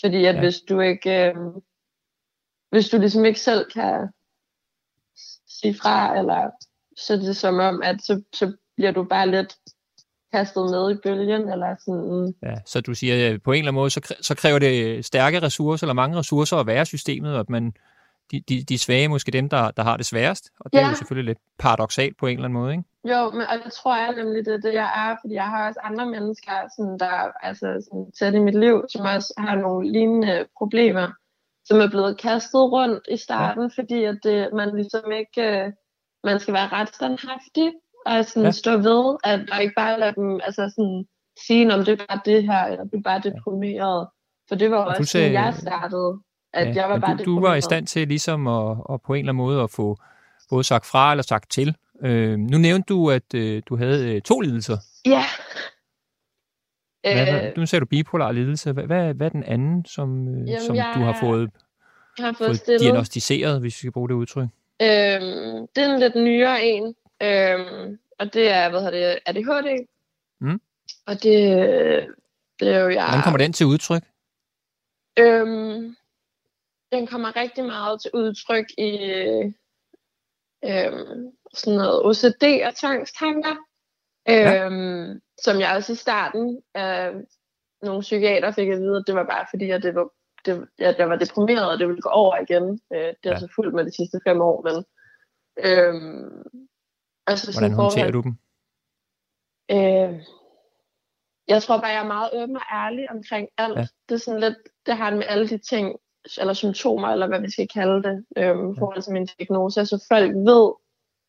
[0.00, 0.40] Fordi at ja.
[0.40, 1.34] hvis du ikke, øh,
[2.70, 4.08] hvis du ligesom ikke selv kan
[5.48, 6.50] sige fra, eller
[6.96, 9.54] så er det som om, at så, så bliver du bare lidt
[10.32, 12.34] kastet med i bølgen, eller sådan.
[12.42, 15.42] Ja, så du siger, at på en eller anden måde, så, så kræver det stærke
[15.42, 17.72] ressourcer, eller mange ressourcer at være systemet, og at man,
[18.30, 20.84] de, de, de svage måske dem, der, der har det sværest, og det ja.
[20.84, 22.84] er jo selvfølgelig lidt paradoxalt på en eller anden måde, ikke?
[23.10, 25.68] Jo, men og det tror jeg nemlig, det er det, jeg er, fordi jeg har
[25.68, 29.92] også andre mennesker, sådan, der altså, sådan, tæt i mit liv, som også har nogle
[29.92, 31.08] lignende problemer,
[31.64, 33.82] som er blevet kastet rundt i starten, ja.
[33.82, 35.72] fordi at det, man ligesom ikke, øh,
[36.24, 37.72] man skal være ret standhaftig,
[38.06, 38.50] og sådan ja.
[38.50, 41.06] stå ved, at der ikke bare lade dem altså sådan,
[41.46, 44.08] sige, om det er bare det her, eller det er bare deprimeret.
[44.48, 46.20] For det var også sagde, jeg startede,
[46.52, 49.14] at ja, jeg var bare du, du var i stand til ligesom at, at på
[49.14, 49.96] en eller anden måde at få
[50.50, 51.76] både sagt fra eller sagt til.
[52.02, 54.78] Øh, nu nævnte du, at øh, du havde øh, to lidelser.
[55.06, 55.24] Ja.
[57.02, 58.72] Hvad, hvad, nu sagde du bipolar lidelse.
[58.72, 61.50] Hvad, hvad, hvad er den anden, som, øh, Jamen, som jeg, du har fået,
[62.18, 64.48] har fået, fået diagnostiseret, hvis vi skal bruge det udtryk?
[64.82, 66.94] Øhm, det er en lidt nyere en.
[67.22, 69.86] Øhm, og det er, hvad hedder det, ADHD.
[70.40, 70.60] Mm.
[71.06, 71.32] Og det,
[72.60, 73.04] det er jo jeg...
[73.04, 74.02] Hvordan kommer den til udtryk?
[75.18, 75.96] Øhm,
[76.92, 78.98] den kommer rigtig meget til udtryk i
[80.64, 83.56] øhm, sådan noget OCD og tvangstanker.
[84.28, 84.64] Ja.
[84.64, 87.12] Øhm, som jeg også i starten af
[87.82, 90.08] nogle psykiater fik at vide, at det var bare fordi, at det var,
[90.46, 92.80] det, at jeg var deprimeret, og det ville gå over igen.
[92.92, 93.38] Øh, det er ja.
[93.38, 94.84] så fuldt med de sidste fem år, men
[95.64, 96.42] øhm,
[97.26, 98.38] Altså, Hvordan håndterer du dem?
[99.70, 100.26] Øh,
[101.48, 103.78] jeg tror bare, jeg er meget åben og ærlig omkring alt.
[103.78, 103.86] Ja.
[104.08, 105.96] Det er sådan lidt, det har med alle de ting,
[106.38, 108.80] eller symptomer, eller hvad vi skal kalde det, øhm, ja.
[108.80, 109.86] forhold til min diagnose.
[109.86, 110.72] Så folk ved,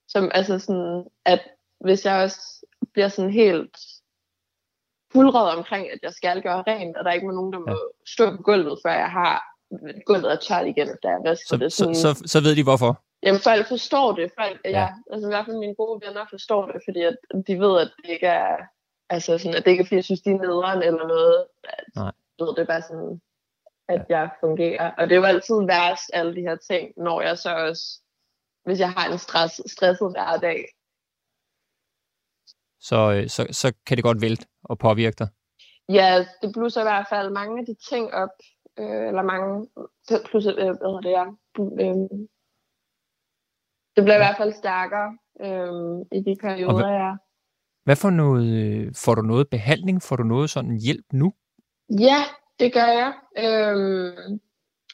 [0.08, 1.42] som, altså sådan, at
[1.80, 3.78] hvis jeg også bliver sådan helt
[5.12, 7.76] fuldret omkring, at jeg skal gøre rent, og der er ikke nogen, der må ja.
[8.08, 9.44] stå på gulvet, før jeg har
[10.06, 11.74] gulvet er tørt igen, da jeg vasker så, det.
[11.74, 13.04] Sådan, så, så, så ved de hvorfor?
[13.24, 14.32] Jamen, folk forstår det.
[14.40, 14.70] Folk, ja.
[14.70, 14.88] ja.
[15.12, 17.18] altså i hvert fald mine gode venner forstår det, fordi at
[17.48, 18.58] de ved, at det ikke er,
[19.10, 21.46] altså sådan, at det ikke er, fordi jeg synes, de er nederen eller noget.
[21.64, 22.12] At, Nej.
[22.40, 23.22] Ved, det er bare sådan,
[23.88, 24.20] at ja.
[24.20, 24.92] jeg fungerer.
[24.98, 28.02] Og det er jo altid værst, alle de her ting, når jeg så også,
[28.64, 30.66] hvis jeg har en stress, stresset hverdag.
[32.80, 35.28] Så, øh, så, så kan det godt vælte og påvirke dig?
[35.90, 38.30] Ja, det blusser i hvert fald mange af de ting op,
[38.80, 39.68] øh, eller mange,
[40.26, 41.28] plus, øh, hvad hedder det, jeg,
[41.84, 42.28] øh,
[43.96, 44.22] det bliver ja.
[44.22, 47.18] i hvert fald stærkere øh, i de perioder, hvad, jeg
[47.84, 50.02] Hvad for noget, øh, får du noget behandling?
[50.02, 51.34] Får du noget sådan hjælp nu?
[51.90, 52.22] Ja,
[52.60, 53.14] det gør jeg.
[53.38, 54.40] Øh,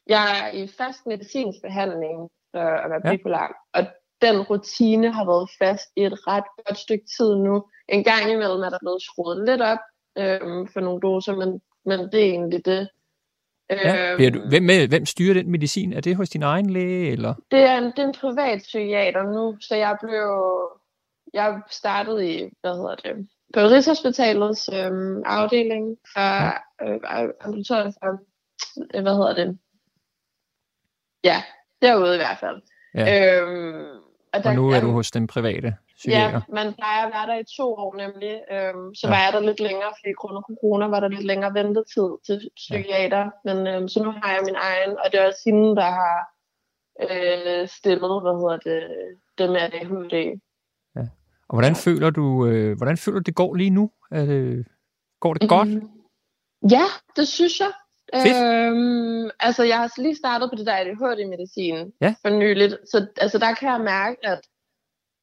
[0.08, 3.12] jeg er i fast medicinsk behandling for at være ja.
[3.12, 3.84] bipolar, og
[4.22, 7.66] den rutine har været fast i et ret godt stykke tid nu.
[7.90, 9.80] En gang imellem er der blevet skruet lidt op
[10.18, 12.90] øh, for nogle doser, men, men det er egentlig det.
[13.70, 14.14] Ja.
[14.14, 15.94] Øhm, du, hvem, med, hvem styrer den medicin?
[15.94, 17.12] Er det hos din egen læge?
[17.12, 17.34] Eller?
[17.52, 20.30] Det, er en, det er en privat psykiater nu, så jeg blev
[21.34, 26.46] jeg startede i, hvad hedder det, på Rigshospitalets øhm, afdeling fra
[26.82, 26.94] ja.
[26.94, 27.00] øh,
[27.68, 28.10] for,
[28.96, 29.60] øh, hvad hedder det,
[31.24, 31.44] ja,
[31.82, 32.62] derude i hvert fald.
[32.96, 33.42] Ja.
[33.42, 33.86] Øhm,
[34.34, 35.76] og, der, og nu er du hos den private?
[36.04, 36.42] psykiater?
[36.48, 38.34] Ja, man plejer at være der i to år nemlig.
[38.56, 39.10] Øhm, så ja.
[39.12, 42.50] var jeg der lidt længere, fordi grund af corona var der lidt længere ventetid til
[42.56, 43.24] psykiater.
[43.26, 43.30] Ja.
[43.48, 46.18] Men øhm, så nu har jeg min egen, og det er også hende, der har
[47.06, 48.82] øh, stillet, hvad hedder det,
[49.38, 50.16] det med ADHD.
[51.54, 53.92] Og hvordan føler du, øh, hvordan føler du, det går lige nu?
[54.12, 54.66] Er det,
[55.20, 55.70] går det godt?
[55.70, 55.90] Mm,
[56.70, 56.86] ja,
[57.16, 57.72] det synes jeg.
[58.14, 62.16] Øhm, altså, jeg har lige startet på det der ADHD-medicin ja.
[62.22, 64.42] for nyligt, så altså, der kan jeg mærke, at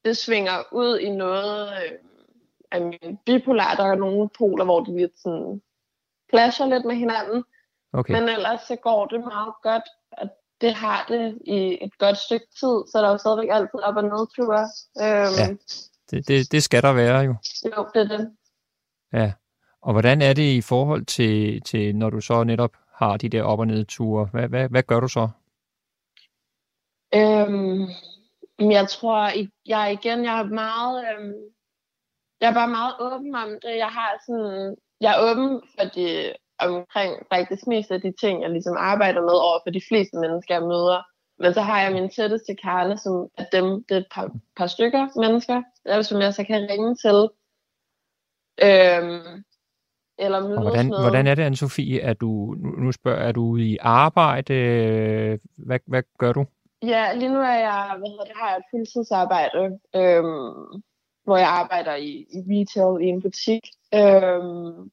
[0.05, 1.91] det svinger ud i noget øh,
[2.71, 3.75] af min bipolar.
[3.75, 5.61] Der er nogle poler, hvor de lidt sådan
[6.29, 7.43] clasher lidt med hinanden.
[7.93, 8.13] Okay.
[8.13, 10.29] Men ellers så går det meget godt, og
[10.61, 13.95] det har det i et godt stykke tid, så der er jo stadigvæk altid op-
[13.95, 14.61] og nedture.
[15.03, 15.47] Øhm, ja,
[16.11, 17.35] det, det, det skal der være jo.
[17.65, 18.31] Jo, det er det.
[19.13, 19.33] Ja,
[19.81, 23.43] og hvordan er det i forhold til, til når du så netop har de der
[23.43, 24.29] op- og nedture?
[24.31, 25.29] Hvad, hvad, hvad gør du så?
[27.15, 27.87] Øhm,
[28.71, 29.31] jeg tror,
[29.65, 31.33] jeg igen, jeg er meget, øhm,
[32.41, 33.77] jeg er bare meget åben om det.
[33.77, 38.49] Jeg har sådan, jeg er åben for det, omkring faktisk mest af de ting, jeg
[38.49, 41.01] ligesom arbejder med over for de fleste mennesker, jeg møder.
[41.41, 44.67] Men så har jeg min tætteste kerne, som er dem, det er et par, par
[44.67, 45.61] stykker mennesker,
[46.01, 47.19] som jeg så kan ringe til.
[48.67, 49.43] Øhm,
[50.19, 51.01] eller og hvordan, med.
[51.01, 51.99] hvordan er det, Anne-Sophie?
[52.01, 54.53] Er du, nu spørger, er du i arbejde?
[55.57, 56.45] Hvad, hvad gør du?
[56.83, 59.63] Ja, lige nu er jeg, hvad hedder det, har jeg et fuldtidsarbejde,
[59.95, 60.81] øhm,
[61.23, 63.61] hvor jeg arbejder i, i retail i en butik.
[63.93, 64.91] Øhm,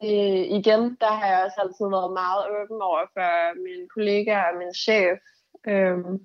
[0.00, 4.58] det, igen, der har jeg også altid været meget åben over for mine kollegaer og
[4.58, 5.18] min chef.
[5.66, 6.18] Øhm,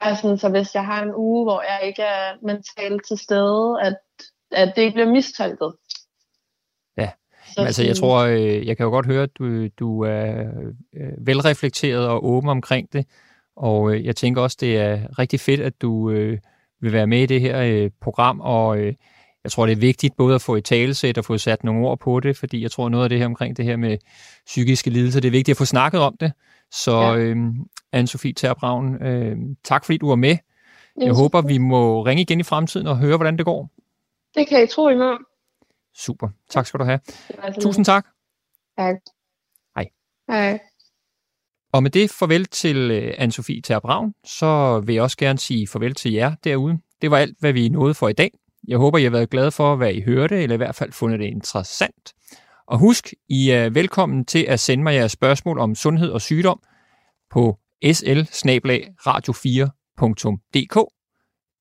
[0.00, 3.96] altså, så hvis jeg har en uge, hvor jeg ikke er mentalt til stede, at
[4.52, 5.72] at det ikke bliver mistolket.
[6.96, 7.10] Ja,
[7.54, 10.44] så altså jeg tror, øh, jeg kan jo godt høre, at du, du er
[10.94, 13.06] øh, velreflekteret og åben omkring det,
[13.56, 16.38] og øh, jeg tænker også, det er rigtig fedt, at du øh,
[16.80, 18.94] vil være med i det her øh, program, og øh,
[19.44, 21.98] jeg tror, det er vigtigt både at få et talesæt og få sat nogle ord
[21.98, 23.98] på det, fordi jeg tror, noget af det her omkring det her med
[24.46, 26.32] psykiske lidelser, det er vigtigt at få snakket om det.
[26.70, 27.16] Så ja.
[27.16, 27.36] øh,
[27.96, 30.36] Anne-Sophie Terbraun, øh, tak fordi du var med.
[30.96, 33.70] Jeg ja, håber, vi må ringe igen i fremtiden og høre, hvordan det går.
[34.34, 35.24] Det kan I tro i morgen.
[35.96, 36.28] Super.
[36.50, 37.00] Tak skal du have.
[37.60, 38.06] Tusind tak.
[38.78, 38.96] Tak.
[39.76, 39.88] Hej.
[40.30, 40.58] Hej.
[41.72, 45.94] Og med det farvel til øh, Anne-Sophie Terbraun, så vil jeg også gerne sige farvel
[45.94, 46.78] til jer derude.
[47.02, 48.30] Det var alt, hvad vi nåede for i dag.
[48.68, 51.20] Jeg håber, I har været glade for, hvad I hørte, eller i hvert fald fundet
[51.20, 52.14] det interessant.
[52.66, 56.60] Og husk, I er velkommen til at sende mig jeres spørgsmål om sundhed og sygdom
[57.30, 57.58] på
[57.92, 58.20] sl
[59.06, 60.98] radio 4dk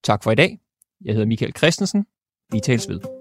[0.03, 0.59] Tak for i dag.
[1.05, 2.05] Jeg hedder Michael Christensen.
[2.51, 3.20] Vi tales ved.